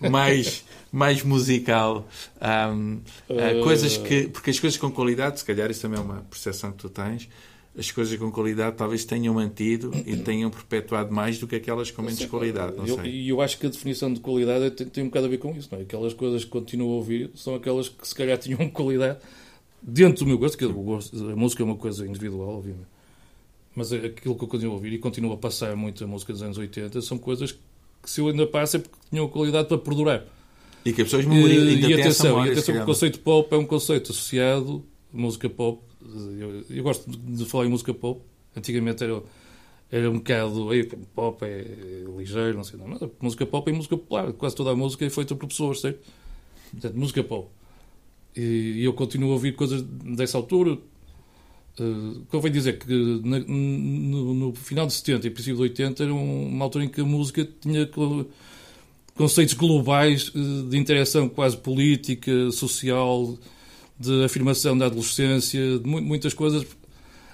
[0.09, 2.07] mais, mais musical.
[2.39, 2.99] Um,
[3.29, 3.63] uh...
[3.63, 4.27] Coisas que.
[4.27, 7.27] Porque as coisas com qualidade, se calhar isso também é uma percepção que tu tens,
[7.75, 12.03] as coisas com qualidade talvez tenham mantido e tenham perpetuado mais do que aquelas com
[12.03, 12.75] menos qualidade.
[12.77, 13.09] Não sei.
[13.09, 15.39] E eu, eu, acho que a definição de qualidade tem, tem um bocado a ver
[15.39, 15.69] com isso.
[15.71, 15.81] Não é?
[15.81, 19.17] Aquelas coisas que continuo a ouvir são aquelas que se calhar tinham qualidade
[19.81, 22.92] dentro do meu gosto, que a música é uma coisa individual, obviamente
[23.75, 26.33] mas é aquilo que eu continuo a ouvir e continuo a passar muito a música
[26.33, 29.77] dos anos 80 são coisas que se eu ainda passo é porque tinham qualidade para
[29.77, 30.25] perdurar.
[30.85, 33.57] E que as pessoas memoriam ainda e atenção, memória, e atenção o conceito pop é
[33.57, 35.81] um conceito associado música pop.
[36.37, 38.21] Eu, eu, gosto de falar em música pop.
[38.55, 39.23] Antigamente era,
[39.89, 40.69] era um bocado
[41.15, 42.87] pop é ligeiro, não sei não.
[42.87, 44.33] Mas música pop é música popular.
[44.33, 45.99] Quase toda a música é feita por pessoas, certo?
[46.71, 47.47] Portanto, música pop.
[48.35, 48.41] E,
[48.79, 50.77] e eu continuo a ouvir coisas dessa altura
[51.79, 52.93] Uh, convém dizer que
[53.23, 57.01] na, no, no, final de 70 e princípio de 80 era uma altura em que
[57.01, 57.89] a música tinha
[59.15, 63.35] conceitos globais uh, de interação quase política, social,
[63.99, 66.63] de afirmação da adolescência, de mu muitas coisas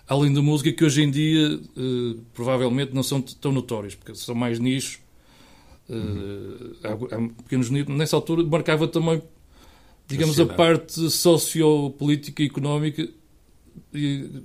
[0.08, 4.34] além da música que hoje em dia uh, provavelmente não são tão notórias, porque são
[4.34, 5.00] mais nichos.
[5.88, 6.74] Uhum.
[6.84, 7.96] Há, há, pequenos nichos.
[7.96, 9.22] Nessa altura marcava também,
[10.08, 13.08] digamos, a parte sociopolítica e económica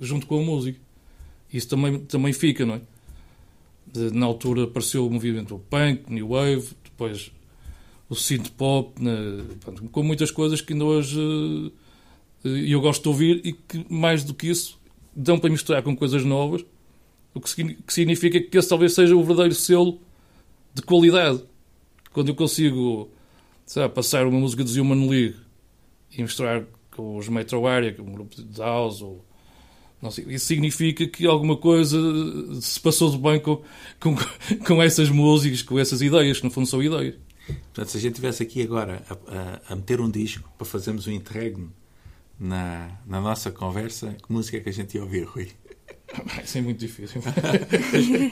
[0.01, 0.79] junto com a música.
[1.51, 2.81] Isso também, também fica, não é?
[4.13, 7.31] Na altura apareceu o movimento punk, new wave, depois
[8.09, 8.93] o synth pop,
[9.91, 11.71] com muitas coisas que ainda hoje uh,
[12.47, 14.79] eu gosto de ouvir e que, mais do que isso,
[15.15, 16.63] dão para misturar com coisas novas,
[17.33, 19.99] o que, significa que esse talvez seja o verdadeiro selo
[20.73, 21.43] de qualidade.
[22.11, 23.09] Quando eu consigo
[23.93, 25.35] passar uma música de Human League
[26.11, 26.65] e misturar
[26.95, 29.25] com os Metro Area, é um grupo de house, ou,
[30.09, 31.97] sei, isso significa que alguma coisa
[32.61, 33.61] se passou de bem com,
[33.99, 34.15] com,
[34.65, 37.15] com essas músicas, com essas ideias, que no fundo são ideias.
[37.45, 41.05] Portanto, se a gente estivesse aqui agora a, a, a, meter um disco para fazermos
[41.05, 41.71] um interregno
[42.39, 45.49] na, na nossa conversa, que música é que a gente ia ouvir, Rui?
[46.43, 47.21] Isso é muito difícil.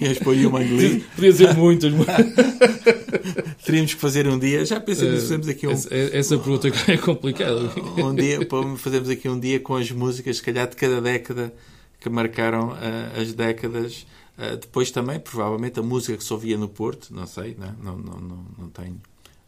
[0.01, 1.05] Ias o Human League.
[1.15, 1.93] Podia dizer muitas,
[3.65, 4.65] Teríamos que fazer um dia.
[4.65, 5.71] Já pensei nisso, fazemos aqui um.
[5.71, 7.61] Essa, essa pergunta é complicada.
[7.97, 8.39] Um dia,
[8.77, 11.53] fazemos aqui um dia com as músicas, se calhar de cada década
[11.99, 14.05] que marcaram uh, as décadas.
[14.37, 17.73] Uh, depois também, provavelmente, a música que se ouvia no Porto, não sei, não, é?
[17.81, 18.99] não, não, não, não tenho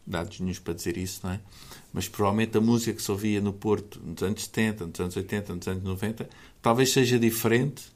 [0.06, 1.40] dados nenhums para dizer isso, não é?
[1.92, 5.54] Mas provavelmente a música que se ouvia no Porto nos anos 70, nos anos 80,
[5.54, 6.28] nos anos 90,
[6.62, 7.95] talvez seja diferente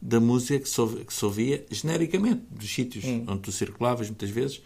[0.00, 3.24] da música que se, ouvia, que se ouvia genericamente, dos sítios hum.
[3.26, 4.62] onde tu circulavas muitas vezes,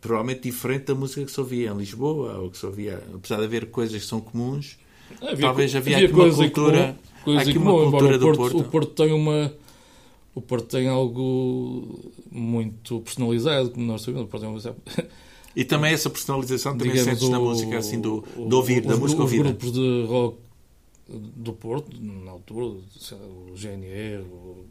[0.00, 3.44] provavelmente diferente da música que se ouvia em Lisboa, ou que se ouvia, apesar de
[3.44, 4.78] haver coisas que são comuns,
[5.20, 8.58] havia, talvez havia, havia aqui uma cultura, comum, aqui uma comum, cultura do Porto, Porto.
[8.58, 9.52] O Porto tem uma
[10.34, 14.24] o Porto tem algo muito personalizado, como nós sabemos.
[14.24, 15.06] O Porto é
[15.54, 19.20] E também essa personalização também Digamos, sentes na música, assim, do, do ouvir, da música
[19.20, 19.42] ouvida.
[19.42, 20.38] Os grupos de rock
[21.18, 24.24] do Porto, na altura, o GNR,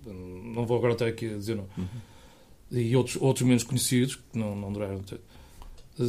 [0.06, 1.88] não vou agora estar aqui a dizer não, uhum.
[2.72, 5.02] e outros, outros menos conhecidos, que não, não duraram,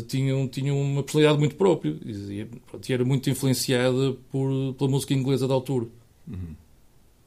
[0.06, 2.46] tinham, tinham uma personalidade muito própria e,
[2.88, 5.86] e era muito influenciada por, pela música inglesa da altura.
[6.26, 6.54] Uhum.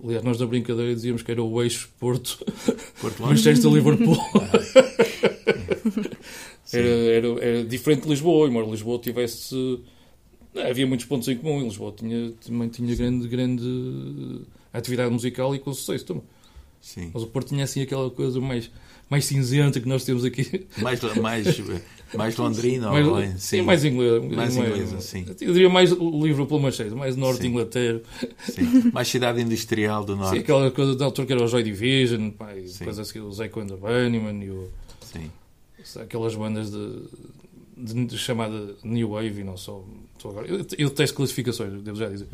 [0.03, 2.43] Aliás, nós da brincadeira dizíamos que era o eixo Porto,
[2.99, 4.18] Porto Manchester Liverpool.
[6.74, 9.80] era, era, era diferente de Lisboa, embora Lisboa tivesse
[10.56, 11.62] não, havia muitos pontos em comum.
[11.62, 14.41] Em Lisboa tinha, também tinha grande, grande
[14.74, 16.24] atividade musical e com sucesso também.
[16.82, 17.12] Sim.
[17.14, 18.72] Mas o Porto tinha assim aquela coisa mais,
[19.10, 20.68] mais cinzenta que nós temos aqui.
[20.78, 21.62] Mais, mais,
[22.14, 24.24] mais londrina, mais, ou, sim, sim, mais inglês.
[24.24, 25.26] Mais inglesa, sim.
[25.41, 28.01] Eu diria mais Liverpool Manchester, mais norte de Inglaterra.
[28.39, 28.91] Sim.
[28.93, 30.36] Mais cidade industrial do norte.
[30.36, 33.30] Sim, aquela coisa da altura que era o Joy Division, pá, e depois assim, o
[33.32, 34.70] Echo and the Bunnyman e o...
[35.01, 35.32] Sim.
[35.99, 37.03] Aquelas bandas de,
[37.78, 39.84] de, de, chamada New Wave e não só.
[40.30, 40.47] Agora.
[40.47, 42.28] Eu, eu detesto classificações, devo já dizer.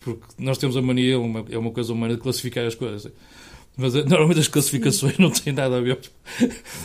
[0.00, 3.10] Porque nós temos a mania, uma, é uma coisa humana, de classificar as coisas.
[3.76, 5.98] Mas eh, normalmente as classificações não têm nada a ver.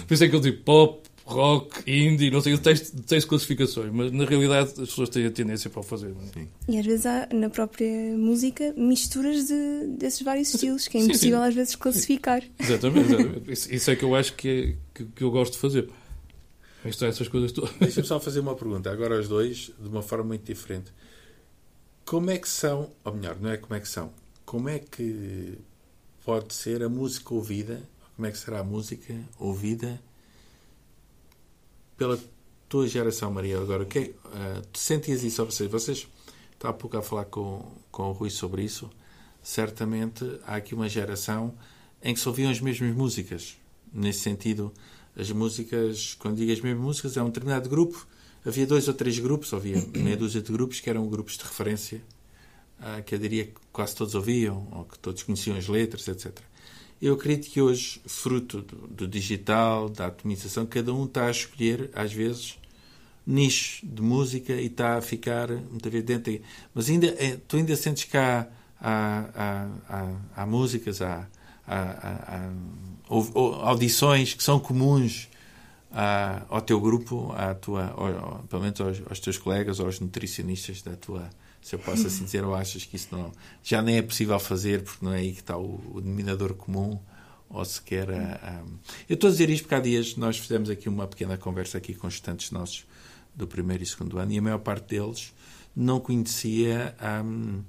[0.08, 4.12] Por isso é que eu digo pop, rock, indie, não sei, eu detesto, classificações, mas
[4.12, 6.14] na realidade as pessoas têm a tendência para o fazer.
[6.36, 6.46] É?
[6.68, 11.38] E às vezes há na própria música misturas de, desses vários estilos, que é impossível
[11.38, 11.50] sim, sim.
[11.50, 12.44] às vezes classificar.
[12.60, 13.52] Exatamente, exatamente.
[13.52, 15.90] Isso, isso, é que eu acho que, é, que, que eu gosto de fazer.
[16.86, 17.72] Isto é essas coisas todas.
[17.80, 20.92] Deixa-me só fazer uma pergunta, agora aos dois, de uma forma muito diferente.
[22.06, 24.12] Como é que são, ou melhor, não é como é que são,
[24.46, 25.58] como é que
[26.26, 27.82] pode ser a música ouvida,
[28.16, 30.02] como é que será a música ouvida
[31.98, 32.20] pela
[32.68, 33.60] tua geração, Maria?
[33.60, 35.70] Agora, que, uh, tu sentias isso a vocês?
[35.70, 36.08] Vocês,
[36.54, 38.90] estava há pouco a falar com, com o Rui sobre isso,
[39.44, 41.54] certamente há aqui uma geração
[42.02, 43.58] em que se ouviam as mesmas músicas.
[43.92, 44.74] Nesse sentido,
[45.20, 48.08] as músicas, quando digo as mesmas músicas, é um determinado grupo
[48.46, 52.02] havia dois ou três grupos, havia meia dúzia de grupos que eram grupos de referência,
[52.80, 56.38] uh, que eu diria que quase todos ouviam, ou que todos conheciam as letras, etc.
[57.02, 61.90] Eu acredito que hoje, fruto do, do digital, da atomização, cada um está a escolher,
[61.94, 62.58] às vezes,
[63.26, 66.42] nicho de música e está a ficar muitas vezes dentro.
[66.74, 68.48] Mas ainda, é, tu ainda sentes que há,
[68.82, 71.28] há, há, há músicas, há,
[71.70, 75.30] há, há, audições que são comuns
[76.50, 80.96] ao teu grupo, à tua, ao, pelo menos aos, aos, teus colegas, aos nutricionistas da
[80.96, 81.30] tua,
[81.62, 83.32] se eu posso assim dizer, ou achas que isso não,
[83.64, 87.00] já nem é possível fazer porque não é aí que está o, o denominador comum
[87.50, 88.64] ou sequer a, a...
[89.10, 91.94] Eu estou a dizer isto porque há dias nós fizemos aqui uma pequena conversa aqui
[91.96, 92.86] com estudantes nossos
[93.36, 95.34] do primeiro e segundo ano e a maior parte deles
[95.76, 97.64] não conhecia um,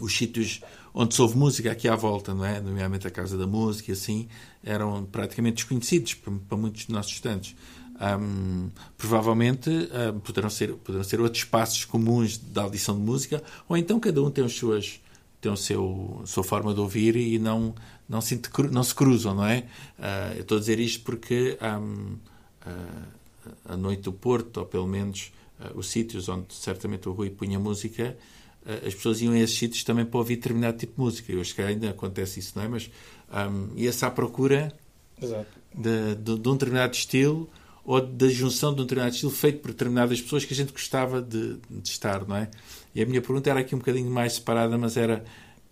[0.00, 0.60] os sítios
[0.94, 2.60] onde se ouve música aqui à volta, não é?
[2.60, 4.28] Nomeadamente a Casa da Música e assim,
[4.62, 7.56] eram praticamente desconhecidos para, para muitos dos nossos estudantes.
[7.94, 13.76] Um, provavelmente um, poderão, ser, poderão ser outros espaços comuns da audição de música, ou
[13.76, 15.00] então cada um tem, as suas,
[15.40, 17.74] tem o seu, sua forma de ouvir e não,
[18.08, 18.40] não, se,
[18.70, 19.66] não se cruzam, não é?
[19.98, 22.16] Uh, eu estou a dizer isto porque um,
[22.66, 23.14] uh,
[23.64, 27.58] a Noite do Porto, ou pelo menos uh, os sítios onde certamente o Rui punha
[27.58, 28.16] música,
[28.86, 31.32] as pessoas iam a esses sítios também para ouvir determinado tipo de música.
[31.32, 32.68] Eu acho que ainda acontece isso, não é?
[32.68, 32.90] Mas
[33.30, 34.72] um, ia-se à procura
[35.74, 37.48] de, de, de, um determinado estilo
[37.84, 41.20] ou da junção de um determinado estilo feito por determinadas pessoas que a gente gostava
[41.20, 42.48] de, de, estar, não é?
[42.94, 45.24] E a minha pergunta era aqui um bocadinho mais separada, mas era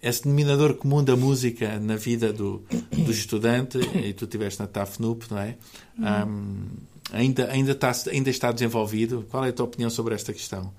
[0.02, 2.62] esse denominador comum da música na vida do,
[2.92, 5.56] do estudante, e tu estiveste na TAFNUP, não é?
[5.98, 6.66] Um,
[7.12, 9.24] ainda, ainda, está, ainda está desenvolvido.
[9.30, 10.74] Qual é a tua opinião sobre esta questão?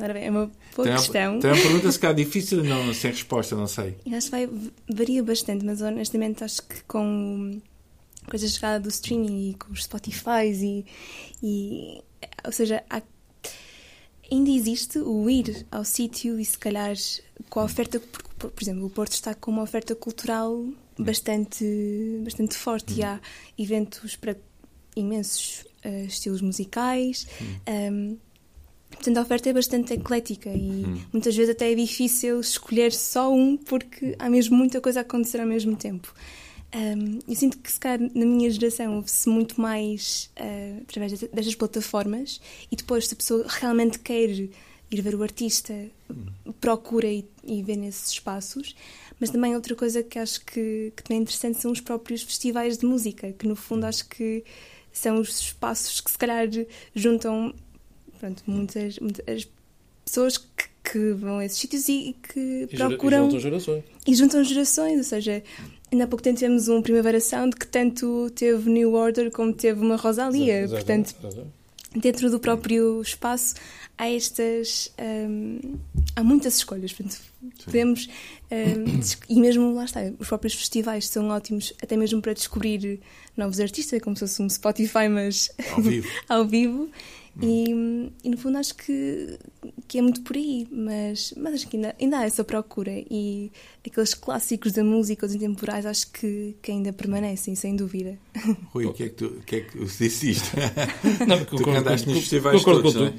[0.00, 1.40] Ora bem, é uma boa tem questão.
[1.40, 3.96] Tem uma pergunta se calhar difícil não, sem resposta, não sei.
[4.06, 4.48] Eu acho que vai,
[4.88, 7.60] varia bastante, mas honestamente acho que com,
[8.28, 10.86] com a chegada do streaming e com os Spotify e,
[11.42, 12.02] e
[12.44, 13.02] ou seja, há,
[14.30, 16.94] ainda existe o ir ao sítio e se calhar
[17.48, 20.64] com a oferta, por, por exemplo, o Porto está com uma oferta cultural
[20.98, 21.64] bastante,
[22.22, 22.96] bastante forte hum.
[22.98, 23.20] e há
[23.56, 24.36] eventos para
[24.96, 27.26] imensos uh, estilos musicais.
[27.40, 27.56] Hum.
[27.92, 28.18] Um,
[28.90, 31.00] Portanto, a oferta é bastante eclética e hum.
[31.12, 35.40] muitas vezes até é difícil escolher só um porque há mesmo muita coisa a acontecer
[35.40, 36.12] ao mesmo tempo.
[36.74, 41.54] Um, eu sinto que, se calhar, na minha geração houve-se muito mais uh, através destas
[41.54, 45.72] plataformas e depois, se a pessoa realmente quer ir ver o artista,
[46.10, 46.26] hum.
[46.60, 48.74] procura e, e vê nesses espaços.
[49.20, 52.78] Mas também outra coisa que acho que, que também é interessante são os próprios festivais
[52.78, 53.88] de música, que no fundo hum.
[53.88, 54.44] acho que
[54.92, 56.48] são os espaços que se calhar
[56.94, 57.54] juntam
[58.18, 59.48] pronto, muitas, muitas
[60.04, 63.18] pessoas que, que vão a esses sítios e, e que e procuram.
[63.18, 63.84] E juntam gerações.
[64.06, 65.42] E juntam gerações, ou seja,
[65.92, 69.80] ainda há pouco tempo tivemos um Primavera Sound que tanto teve New Order como teve
[69.80, 70.60] uma Rosalia.
[70.60, 71.46] Exato, Portanto, exato.
[71.94, 73.54] dentro do próprio espaço
[73.98, 74.90] há estas.
[74.98, 75.76] Hum,
[76.16, 76.92] há muitas escolhas.
[76.92, 77.20] Portanto,
[77.64, 78.08] podemos.
[78.50, 83.00] Hum, e mesmo lá está, os próprios festivais são ótimos até mesmo para descobrir
[83.36, 86.08] novos artistas, é como se fosse um Spotify, mas ao vivo.
[86.28, 86.90] ao vivo.
[87.40, 89.38] E, e, no fundo acho que,
[89.86, 93.52] que é muito por aí, mas, mas acho que ainda, ainda há essa procura e
[93.86, 98.18] aqueles clássicos da música, os intemporais, acho que, que ainda permanecem, sem dúvida.
[98.74, 100.50] Rui, o que é que tu, que é que disse isto?
[101.28, 103.12] Não, tu concordo, andaste nos festivais concordo todos,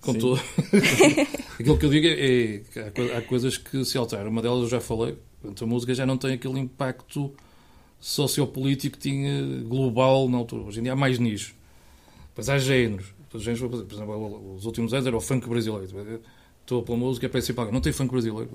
[0.00, 0.36] com tudo.
[0.36, 0.44] É?
[0.44, 1.44] Com tudo.
[1.58, 4.30] Aquilo que eu digo é, é há coisas que se alteram.
[4.30, 7.30] Uma delas eu já falei, Portanto, a música já não tem aquele impacto
[8.00, 10.62] sociopolítico que tinha global na altura.
[10.62, 11.54] Hoje em dia há mais nicho.
[12.28, 13.12] Depois há géneros.
[13.34, 16.20] Por exemplo, os últimos anos era o funk brasileiro.
[16.60, 17.72] Estou pela música, é principal.
[17.72, 18.48] Não tem funk brasileiro.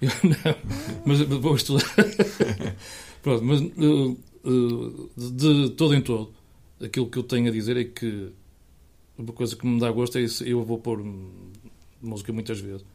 [0.00, 0.56] Eu, não,
[1.04, 1.84] mas vou estudar.
[3.22, 6.32] Pronto, mas uh, uh, de, de todo em todo,
[6.82, 8.32] aquilo que eu tenho a dizer é que
[9.18, 10.42] uma coisa que me dá gosto é isso.
[10.42, 11.04] Eu vou pôr
[12.00, 12.86] música muitas vezes.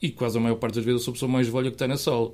[0.00, 1.86] E quase a maior parte das vezes eu sou a pessoa mais velha que está
[1.86, 2.32] na sala.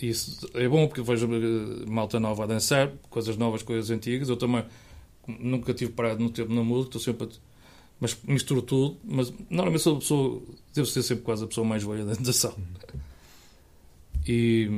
[0.00, 4.30] Isso é bom porque vejo eh, malta nova a dançar, coisas novas, coisas antigas.
[4.30, 4.64] Eu também
[5.28, 7.48] nunca tive parado no tempo na música, estou sempre a...
[8.00, 11.82] Mas misturo tudo, mas normalmente sou a pessoa, devo ser sempre quase a pessoa mais
[11.82, 12.56] velha dentro da sala.
[14.26, 14.70] E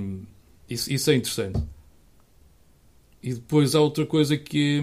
[0.69, 1.63] isso, isso é interessante.
[3.23, 4.81] E depois há outra coisa que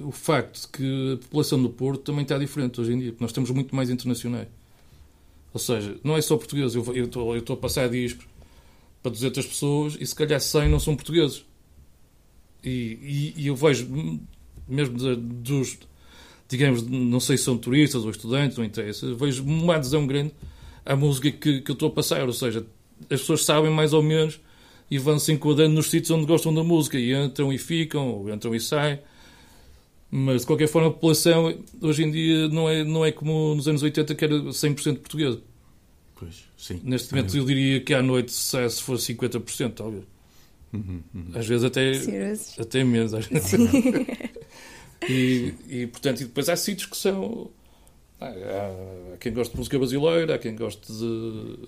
[0.00, 3.10] é o facto de que a população do Porto também está diferente hoje em dia,
[3.10, 4.48] porque nós estamos muito mais internacionais.
[5.52, 6.74] Ou seja, não é só português.
[6.74, 6.82] Eu
[7.38, 8.26] estou a passar discos
[9.02, 11.44] para 200 pessoas e se calhar 100 não são portugueses.
[12.68, 13.88] E, e, e eu vejo,
[14.68, 15.78] mesmo dos,
[16.48, 20.32] digamos, não sei se são turistas ou estudantes, não interessa, vejo uma adesão grande
[20.84, 22.26] à música que, que eu estou a passar.
[22.26, 22.66] Ou seja,
[23.02, 24.40] as pessoas sabem mais ou menos
[24.90, 28.32] e vão se enquadrando nos sítios onde gostam da música e entram e ficam, ou
[28.32, 28.98] entram e saem.
[30.10, 33.68] Mas de qualquer forma, a população hoje em dia não é, não é como nos
[33.68, 35.40] anos 80 que era 100% portuguesa.
[36.14, 36.80] Pois, sim.
[36.82, 40.04] Neste momento eu diria que à noite se, for 50%, talvez.
[40.72, 41.30] Uhum, uhum.
[41.34, 41.92] Às vezes até,
[42.60, 43.14] até menos.
[43.14, 43.52] Às vezes.
[45.08, 47.50] e, e, portanto, e depois há sítios que são.
[48.20, 51.58] Há, há, quem gosta de música brasileira, há quem gosta de,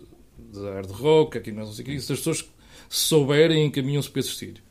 [0.52, 2.00] de hard rock, há quem não sei o que.
[2.00, 2.50] Se as pessoas
[2.88, 4.64] souberem, encaminham-se para esses sítios.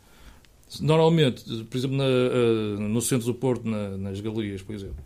[0.81, 5.03] Normalmente, por exemplo, na, uh, no centro do Porto, na, nas galerias, por exemplo,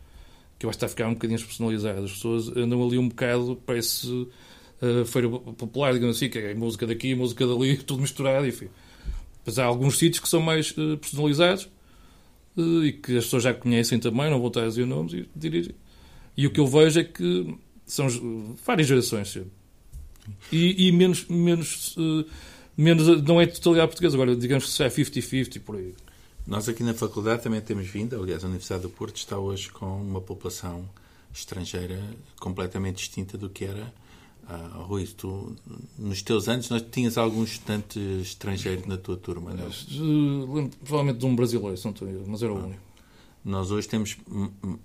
[0.60, 3.08] que eu acho que está a ficar um bocadinho personalizado, as pessoas andam ali um
[3.08, 8.46] bocado, parece uh, feira popular, digamos assim, que é música daqui, música dali, tudo misturado,
[8.46, 8.68] enfim.
[9.46, 11.70] Mas há alguns sítios que são mais uh, personalizados
[12.56, 15.30] uh, e que as pessoas já conhecem também, não vou estar a dizer nomes e
[15.36, 15.76] dirigem.
[16.36, 18.08] E o que eu vejo é que são
[18.66, 19.38] várias gerações.
[20.52, 22.26] E, e menos, menos uh,
[22.78, 25.94] menos, não é totalidade portuguesa, agora digamos que é 50-50 por aí.
[26.46, 30.02] Nós aqui na faculdade também temos vindo, aliás, a Universidade do Porto está hoje com
[30.02, 30.88] uma população
[31.34, 32.00] estrangeira
[32.40, 33.94] completamente distinta do que era.
[34.44, 35.56] Uh, Rui, tu,
[35.98, 39.68] nos teus anos, nós tinhas algum estudante estrangeiro na tua turma, não?
[39.68, 42.66] Uh, provavelmente de um brasileiro, não estou mas era o ah.
[42.66, 42.82] único.
[43.46, 44.18] Nós hoje temos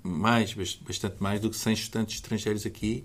[0.03, 3.05] mais, bastante mais do que 100 estudantes estrangeiros aqui.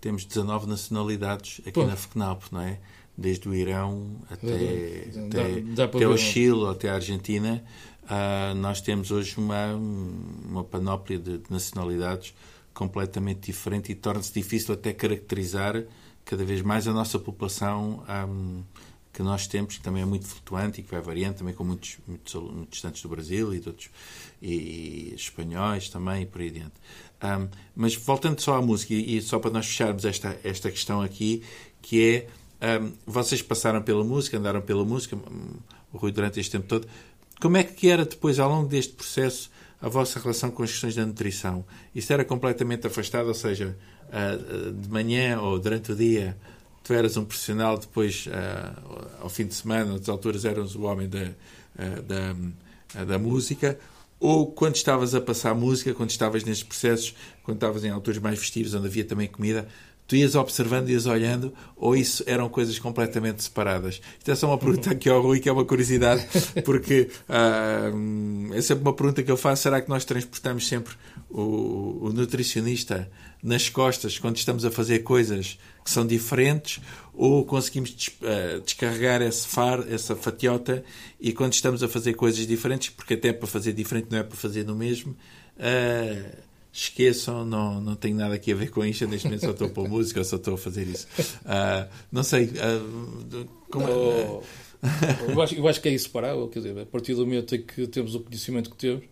[0.00, 1.86] Temos 19 nacionalidades aqui Pô.
[1.86, 2.78] na FECNAP, não é?
[3.20, 7.62] desde o Irão até, até, dá, dá até o Chile, até a Argentina,
[8.04, 12.34] uh, nós temos hoje uma, uma panóplia de, de nacionalidades
[12.80, 15.84] completamente diferente e torna-se difícil até caracterizar
[16.24, 18.62] cada vez mais a nossa população um,
[19.12, 21.98] que nós temos, que também é muito flutuante e que vai variando também com muitos,
[22.08, 23.90] muitos, muitos estudantes do Brasil e, de outros,
[24.40, 26.72] e, e espanhóis também e por aí adiante.
[27.22, 31.02] Um, mas voltando só à música e, e só para nós fecharmos esta, esta questão
[31.02, 31.42] aqui,
[31.82, 32.26] que
[32.62, 35.58] é um, vocês passaram pela música, andaram pela música, hum,
[35.92, 36.88] o Rui, durante este tempo todo.
[37.42, 39.50] Como é que era depois, ao longo deste processo,
[39.80, 41.64] a vossa relação com as questões da nutrição?
[41.94, 43.76] Isso era completamente afastado, ou seja,
[44.08, 46.36] uh, de manhã ou durante o dia
[46.82, 51.08] tu eras um profissional, depois uh, ao fim de semana, outras alturas eras o homem
[51.08, 51.30] da,
[52.02, 53.78] da, da música,
[54.18, 58.38] ou quando estavas a passar música, quando estavas nestes processos, quando estavas em alturas mais
[58.38, 59.66] festivos, onde havia também comida,
[60.10, 64.00] tu ias observando, ias olhando, ou isso eram coisas completamente separadas?
[64.18, 66.26] Isto é só uma pergunta aqui ao Rui, que é uma curiosidade,
[66.64, 70.94] porque uh, é sempre uma pergunta que eu faço: será que nós transportamos sempre
[71.30, 73.08] o, o nutricionista
[73.40, 76.82] nas costas quando estamos a fazer coisas que são diferentes,
[77.14, 80.82] ou conseguimos des, uh, descarregar esse far, essa fatiota,
[81.20, 84.36] e quando estamos a fazer coisas diferentes, porque até para fazer diferente não é para
[84.36, 85.16] fazer no mesmo.
[85.56, 89.66] Uh, esqueçam, não, não tenho nada aqui a ver com isto, neste momento só estou
[89.66, 91.06] a pôr música, só estou a fazer isso.
[91.18, 92.44] Uh, não sei.
[92.46, 93.90] Uh, como é?
[93.90, 94.42] oh,
[95.28, 97.86] eu, acho, eu acho que é inseparável, quer dizer, a partir do momento em que
[97.88, 99.04] temos o conhecimento que temos,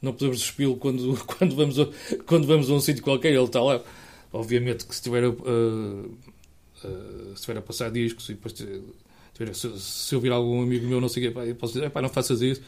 [0.00, 1.88] não podemos despí-lo quando, quando, vamos a,
[2.26, 3.82] quando vamos a um sítio qualquer, ele está lá.
[4.32, 6.16] Obviamente que se estiver a, uh,
[6.80, 11.00] se estiver a passar discos e depois tiver, se, se eu vir algum amigo meu,
[11.00, 12.62] não sei o quê, eu posso dizer, não faças isso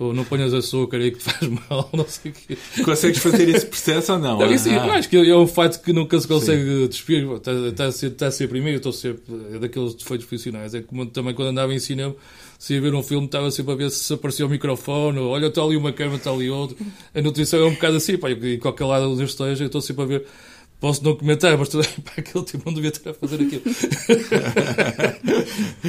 [0.00, 2.56] ou não ponhas açúcar aí que te faz mal, não sei o quê.
[2.82, 4.38] Consegues fazer esse processo ou não?
[4.38, 4.94] não isso, ah.
[4.94, 7.30] Acho que é um fato que nunca se consegue despir.
[7.32, 9.22] Está, está, a ser, está a ser primeiro, estou sempre
[9.54, 10.74] é daqueles defeitos profissionais.
[10.74, 12.16] É como também quando andava em cinema,
[12.58, 15.48] se ia ver um filme, estava sempre a ver se aparecia o microfone, ou olha,
[15.48, 16.78] está ali uma câmera, está ali outro.
[17.14, 19.82] A nutrição é um bocado assim, pá, em qualquer lado onde eu esteja, eu estou
[19.82, 20.26] sempre a ver
[20.80, 21.68] posso não comentar, mas
[22.02, 23.62] para aquele tipo não devia estar a fazer aquilo.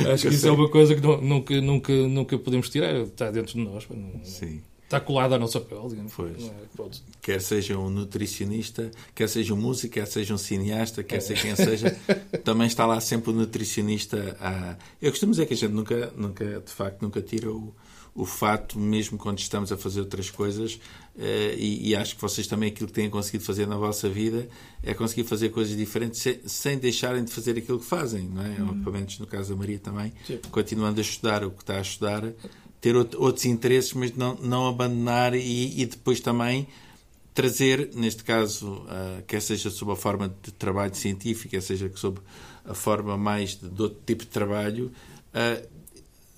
[0.07, 3.59] Acho que isso é uma coisa que nunca, nunca, nunca podemos tirar, está dentro de
[3.59, 3.87] nós.
[3.89, 4.61] Não, Sim.
[4.91, 6.11] Está colado à nossa pele, digamos.
[6.13, 6.43] Pois.
[6.43, 6.89] É,
[7.21, 11.19] quer seja um nutricionista, quer seja um músico, quer seja um cineasta, quer é.
[11.21, 11.97] ser quem seja,
[12.43, 14.35] também está lá sempre o nutricionista.
[14.37, 14.75] A...
[15.01, 17.73] Eu costumo dizer que a gente nunca, nunca de facto, nunca tira o,
[18.13, 20.77] o fato, mesmo quando estamos a fazer outras coisas,
[21.17, 24.47] e, e, acho que vocês também aquilo que têm conseguido fazer na vossa vida
[24.81, 28.49] é conseguir fazer coisas diferentes sem, sem deixarem de fazer aquilo que fazem, não é?
[28.61, 28.81] Uhum.
[28.81, 30.39] Pelo menos no caso da Maria também, Sim.
[30.49, 32.23] continuando a estudar o que está a estudar,
[32.79, 36.67] ter outros interesses, mas não, não abandonar e, e depois também
[37.33, 42.19] trazer, neste caso, uh, quer seja sob a forma de trabalho científico, quer seja sob
[42.65, 44.91] a forma mais de, de outro tipo de trabalho,
[45.33, 45.80] uh,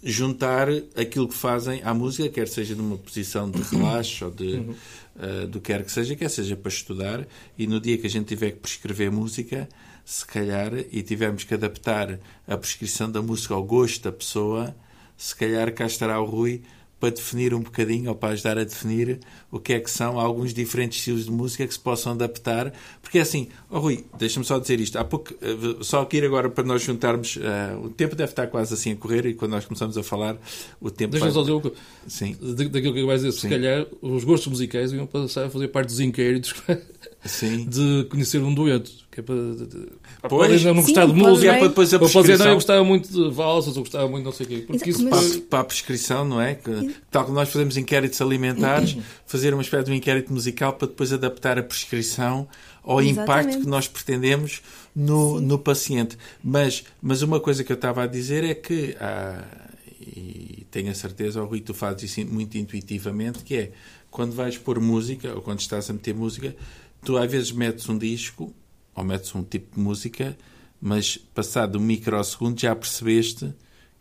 [0.04, 4.76] juntar aquilo que fazem à música, quer seja numa posição de relaxo ou de uhum.
[5.16, 7.28] uh, do que quer que seja, quer seja para estudar,
[7.58, 9.70] e no dia que a gente tiver que prescrever música,
[10.04, 14.76] se calhar, e tivermos que adaptar a prescrição da música ao gosto da pessoa,
[15.16, 16.62] se calhar cá estará o Rui
[17.04, 19.20] para definir um bocadinho, ou para ajudar a definir
[19.52, 22.72] o que é que são alguns diferentes estilos de música que se possam adaptar.
[23.02, 24.98] Porque é assim, oh Rui, deixa-me só dizer isto.
[24.98, 27.36] Há pouco, eh, só aqui ir agora para nós juntarmos.
[27.36, 30.38] Uh, o tempo deve estar quase assim a correr e quando nós começamos a falar,
[30.80, 31.12] o tempo.
[31.12, 31.44] Deixa-me vai...
[31.44, 31.74] só dizer
[32.08, 32.38] Sim.
[32.70, 33.38] daquilo que vais dizer.
[33.38, 36.56] Se calhar os gostos musicais iam passar a fazer parte dos inquéritos
[37.26, 37.66] Sim.
[37.66, 38.92] de conhecer um dueto.
[39.10, 39.36] Que é para,
[40.28, 42.24] pois, não gostar de música, é para depois a prescrição.
[42.24, 44.64] Dizer, não, eu gostava muito de valsas, ou gostava muito de não sei o quê.
[44.66, 46.56] Porque isso para, para, a prescrição, não é?
[46.56, 48.98] Que, tal como nós fazemos inquéritos alimentares,
[49.28, 52.48] fazer uma espécie de um inquérito musical para depois adaptar a prescrição
[52.84, 53.22] ao Exatamente.
[53.22, 54.62] impacto que nós pretendemos
[54.96, 56.18] no, no paciente.
[56.44, 59.44] Mas, mas uma coisa que eu estava a dizer é que, ah,
[60.02, 63.72] e tenho a certeza, oh, Rui, tu fazes isso muito intuitivamente, que é
[64.10, 66.56] quando vais pôr música, ou quando estás a meter música,
[67.04, 68.54] tu às vezes metes um disco
[68.96, 70.38] ou metes um tipo de música,
[70.82, 73.54] mas passado um microsegundo já percebeste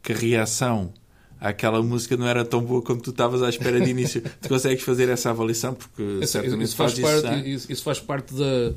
[0.03, 0.93] que a reação
[1.41, 4.23] àquela música não era tão boa como tu estavas à espera de início.
[4.41, 8.35] tu consegues fazer essa avaliação porque certamente isso faz, faz parte, isso, isso, faz parte
[8.35, 8.75] da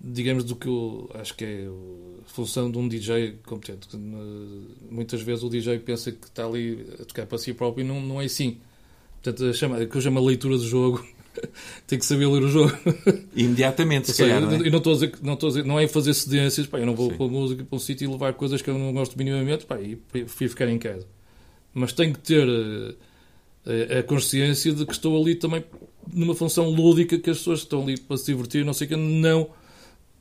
[0.00, 3.88] digamos do que eu acho que é a função de um DJ competente.
[4.90, 8.00] Muitas vezes o DJ pensa que está ali a tocar para si próprio e não,
[8.00, 8.58] não é assim.
[9.22, 11.04] Portanto, chama, que eu chamo a leitura do jogo
[11.86, 12.72] tem que saber ler o jogo.
[13.34, 14.56] Imediatamente, se calhar, não é?
[14.56, 16.86] Eu não estou a dizer, não, estou a dizer, não é fazer cedências, pá, eu
[16.86, 17.16] não vou Sim.
[17.16, 19.96] pôr música para um sítio e levar coisas que eu não gosto minimamente, pá, e
[19.96, 21.06] prefiro ficar em casa.
[21.72, 25.64] Mas tenho que ter a, eh, a, a, consciência de que estou ali também
[26.12, 28.96] numa função lúdica, que as pessoas estão ali para se divertir, não sei o que,
[28.96, 29.50] não,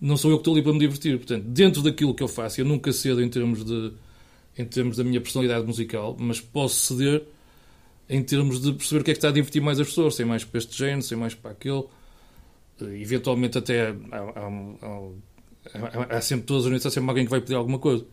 [0.02, 1.18] não sou eu que estou ali para me divertir.
[1.18, 3.94] Portanto, dentro daquilo que eu faço, eu nunca cedo em termos de
[4.58, 7.24] em termos da minha personalidade musical, mas posso ceder
[8.10, 10.26] em termos de perceber o que é que está a divertir mais as pessoas, sem
[10.26, 11.84] mais para este género, sem mais para aquele.
[12.82, 14.50] Eh, eventualmente até há, há,
[16.10, 18.06] há, há sempre todas as noites há sempre alguém que vai pedir alguma coisa.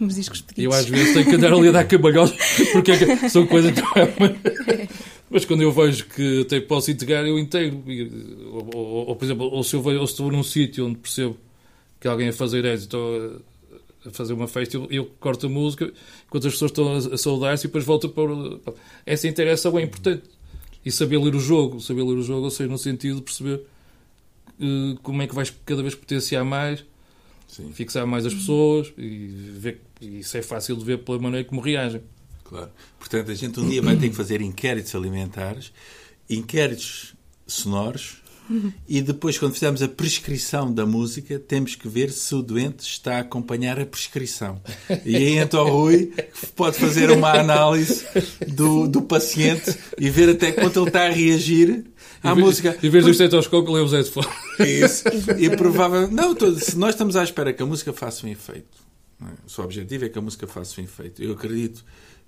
[0.00, 0.74] Os discos pedidos.
[0.74, 2.36] Eu às vezes tenho que andar ali a dar cabalhotes
[2.72, 4.88] porque é são coisas que é
[5.28, 7.82] Mas quando eu vejo que até posso integrar, eu integro.
[8.52, 10.98] Ou, ou, ou por exemplo, ou se eu vejo, ou se estou num sítio onde
[10.98, 11.36] percebo
[12.00, 13.42] que alguém a fazer êxito
[14.04, 15.92] a fazer uma festa, eu, eu corto a música
[16.26, 18.32] enquanto as pessoas estão a, a saudar-se e depois volto para.
[19.04, 20.22] Essa interação é importante.
[20.84, 23.60] E saber ler o jogo, saber ler o jogo, ou seja, no sentido de perceber
[24.58, 26.82] uh, como é que vais cada vez potenciar mais,
[27.46, 27.70] Sim.
[27.72, 29.28] fixar mais as pessoas e
[29.58, 29.80] ver.
[30.00, 32.00] Isso é fácil de ver pela maneira como reagem.
[32.44, 32.70] Claro.
[32.98, 35.70] Portanto, a gente um dia vai ter que fazer inquéritos alimentares,
[36.28, 37.14] inquéritos
[37.46, 38.19] sonoros,
[38.88, 43.16] e depois, quando fizermos a prescrição da música, temos que ver se o doente está
[43.16, 44.60] a acompanhar a prescrição.
[45.04, 46.12] E aí então o Rui
[46.56, 48.04] pode fazer uma análise
[48.48, 51.84] do, do paciente e ver até quanto ele está a reagir
[52.22, 52.76] à música.
[52.82, 54.30] Em vez do estetoscópio, lê os headphones.
[54.58, 55.04] Isso.
[55.38, 56.12] E provavelmente.
[56.12, 58.78] Não, se nós estamos à espera que a música faça um efeito,
[59.22, 59.46] é?
[59.46, 61.22] o seu objetivo é que a música faça um efeito.
[61.22, 61.84] Eu acredito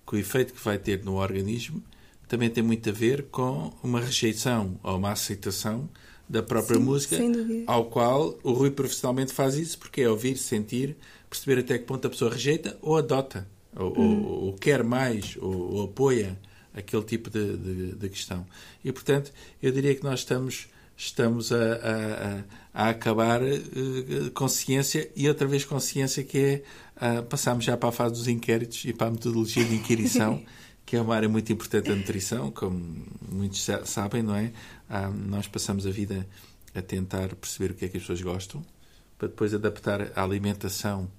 [0.06, 1.82] que o efeito que vai ter no organismo
[2.28, 5.88] também tem muito a ver com uma rejeição ou uma aceitação
[6.28, 7.16] da própria Sim, música,
[7.66, 10.96] ao qual o Rui profissionalmente faz isso, porque é ouvir, sentir,
[11.28, 13.46] perceber até que ponto a pessoa rejeita ou adota,
[13.76, 14.24] ou, hum.
[14.24, 16.38] ou, ou quer mais, ou, ou, apoia
[16.74, 18.46] aquele tipo de, de, de, questão.
[18.84, 22.44] E, portanto, eu diria que nós estamos, estamos a,
[22.74, 26.62] a, a acabar uh, consciência e outra vez consciência que é
[26.96, 30.42] uh, passamos já para a fase dos inquéritos e para a metodologia de inquirição.
[30.92, 34.52] que é uma área muito importante da nutrição, como muitos sabem, não é?
[34.90, 36.28] Ah, nós passamos a vida
[36.74, 38.62] a tentar perceber o que é que as pessoas gostam,
[39.16, 41.10] para depois adaptar a alimentação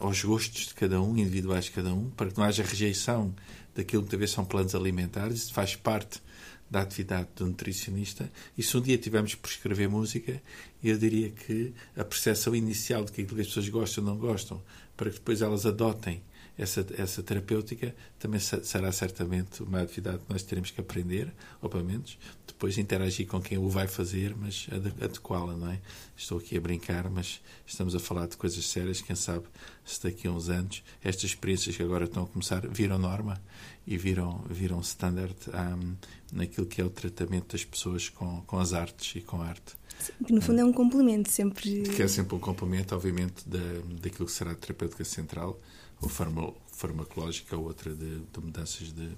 [0.00, 3.34] aos gostos de cada um, individuais de cada um, para que não haja rejeição
[3.74, 5.42] daquilo que talvez são planos alimentares.
[5.42, 6.22] Isso faz parte
[6.70, 8.32] da atividade do nutricionista.
[8.56, 10.42] E se um dia tivermos que prescrever música,
[10.82, 14.62] eu diria que a percepção inicial de que as pessoas gostam ou não gostam,
[14.96, 16.22] para que depois elas adotem
[16.58, 21.84] essa, essa terapêutica também será certamente uma atividade que nós teremos que aprender, ou pelo
[21.84, 24.66] menos depois interagir com quem o vai fazer, mas
[25.02, 25.78] adequá-la, não é?
[26.16, 29.02] Estou aqui a brincar, mas estamos a falar de coisas sérias.
[29.02, 29.44] Quem sabe
[29.84, 33.38] se daqui a uns anos estas experiências que agora estão a começar viram norma
[33.86, 35.94] e viram, viram standard um,
[36.32, 39.74] naquilo que é o tratamento das pessoas com, com as artes e com a arte.
[39.98, 41.82] Sim, que no fundo é um complemento, sempre.
[41.82, 43.58] Que é sempre um complemento, obviamente, da,
[44.00, 45.60] daquilo que será a terapêutica central
[46.00, 49.16] ou farmacológica, ou outra de, de mudanças de, de,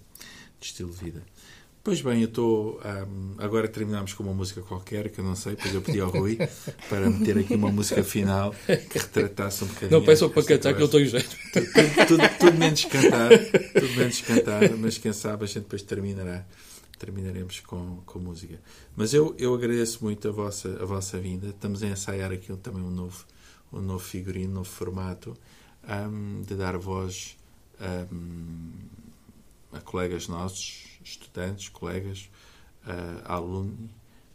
[0.61, 1.22] estilo de vida.
[1.83, 2.81] Pois bem, eu estou.
[2.85, 6.11] Um, agora terminamos com uma música qualquer, que eu não sei, depois eu pedi ao
[6.11, 6.37] Rui
[6.89, 9.93] para meter aqui uma música final que retratasse um bocadinho.
[9.93, 11.37] Não peçam para cantar, que eu estou jeito.
[11.53, 11.66] Tudo,
[12.07, 13.31] tudo, tudo, menos cantar,
[13.72, 16.45] tudo menos cantar, mas quem sabe a gente depois terminará.
[16.99, 18.61] Terminaremos com, com música.
[18.97, 21.49] Mas eu, eu agradeço muito a vossa, a vossa vinda.
[21.49, 23.24] Estamos a ensaiar aqui também um novo,
[23.72, 25.35] um novo figurino, um novo formato
[25.89, 27.36] um, de dar voz
[28.12, 28.70] um,
[29.72, 32.28] a colegas nossos, estudantes, colegas,
[32.84, 33.91] uh, alunos,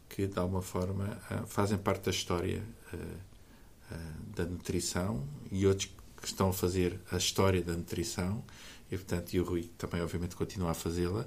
[0.10, 3.96] que de alguma forma uh, fazem parte da história uh,
[4.36, 5.90] da nutrição e outros
[6.20, 8.44] que estão a fazer a história da nutrição.
[8.92, 11.26] E portanto e o Rui também obviamente continua a fazê-la.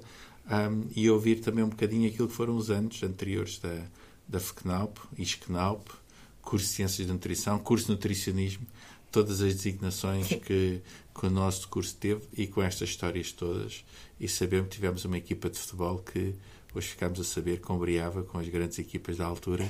[0.49, 3.83] Um, e ouvir também um bocadinho aquilo que foram os anos anteriores da,
[4.27, 5.91] da FECNAUP, ISCNAUP,
[6.41, 8.65] curso de Ciências de Nutrição, curso de Nutricionismo
[9.11, 10.81] todas as designações que,
[11.13, 13.83] que o nosso curso teve e com estas histórias todas.
[14.19, 16.35] E sabemos que tivemos uma equipa de futebol que
[16.73, 19.67] hoje ficámos a saber que ombreava com as grandes equipas da altura.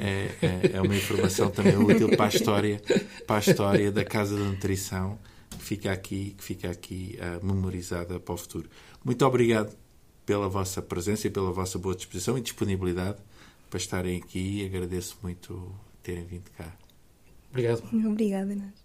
[0.00, 2.80] É, é, é, é, uma informação também útil para a história,
[3.26, 5.18] para a história da Casa da Nutrição,
[5.50, 8.68] que fica aqui, que fica aqui uh, memorizada para o futuro.
[9.04, 9.76] Muito obrigado
[10.24, 13.18] pela vossa presença e pela vossa boa disposição e disponibilidade
[13.68, 14.64] para estarem aqui.
[14.64, 16.79] Agradeço muito terem vindo cá.
[17.50, 17.82] Obrigado.
[17.92, 18.80] Obrigada, Inês.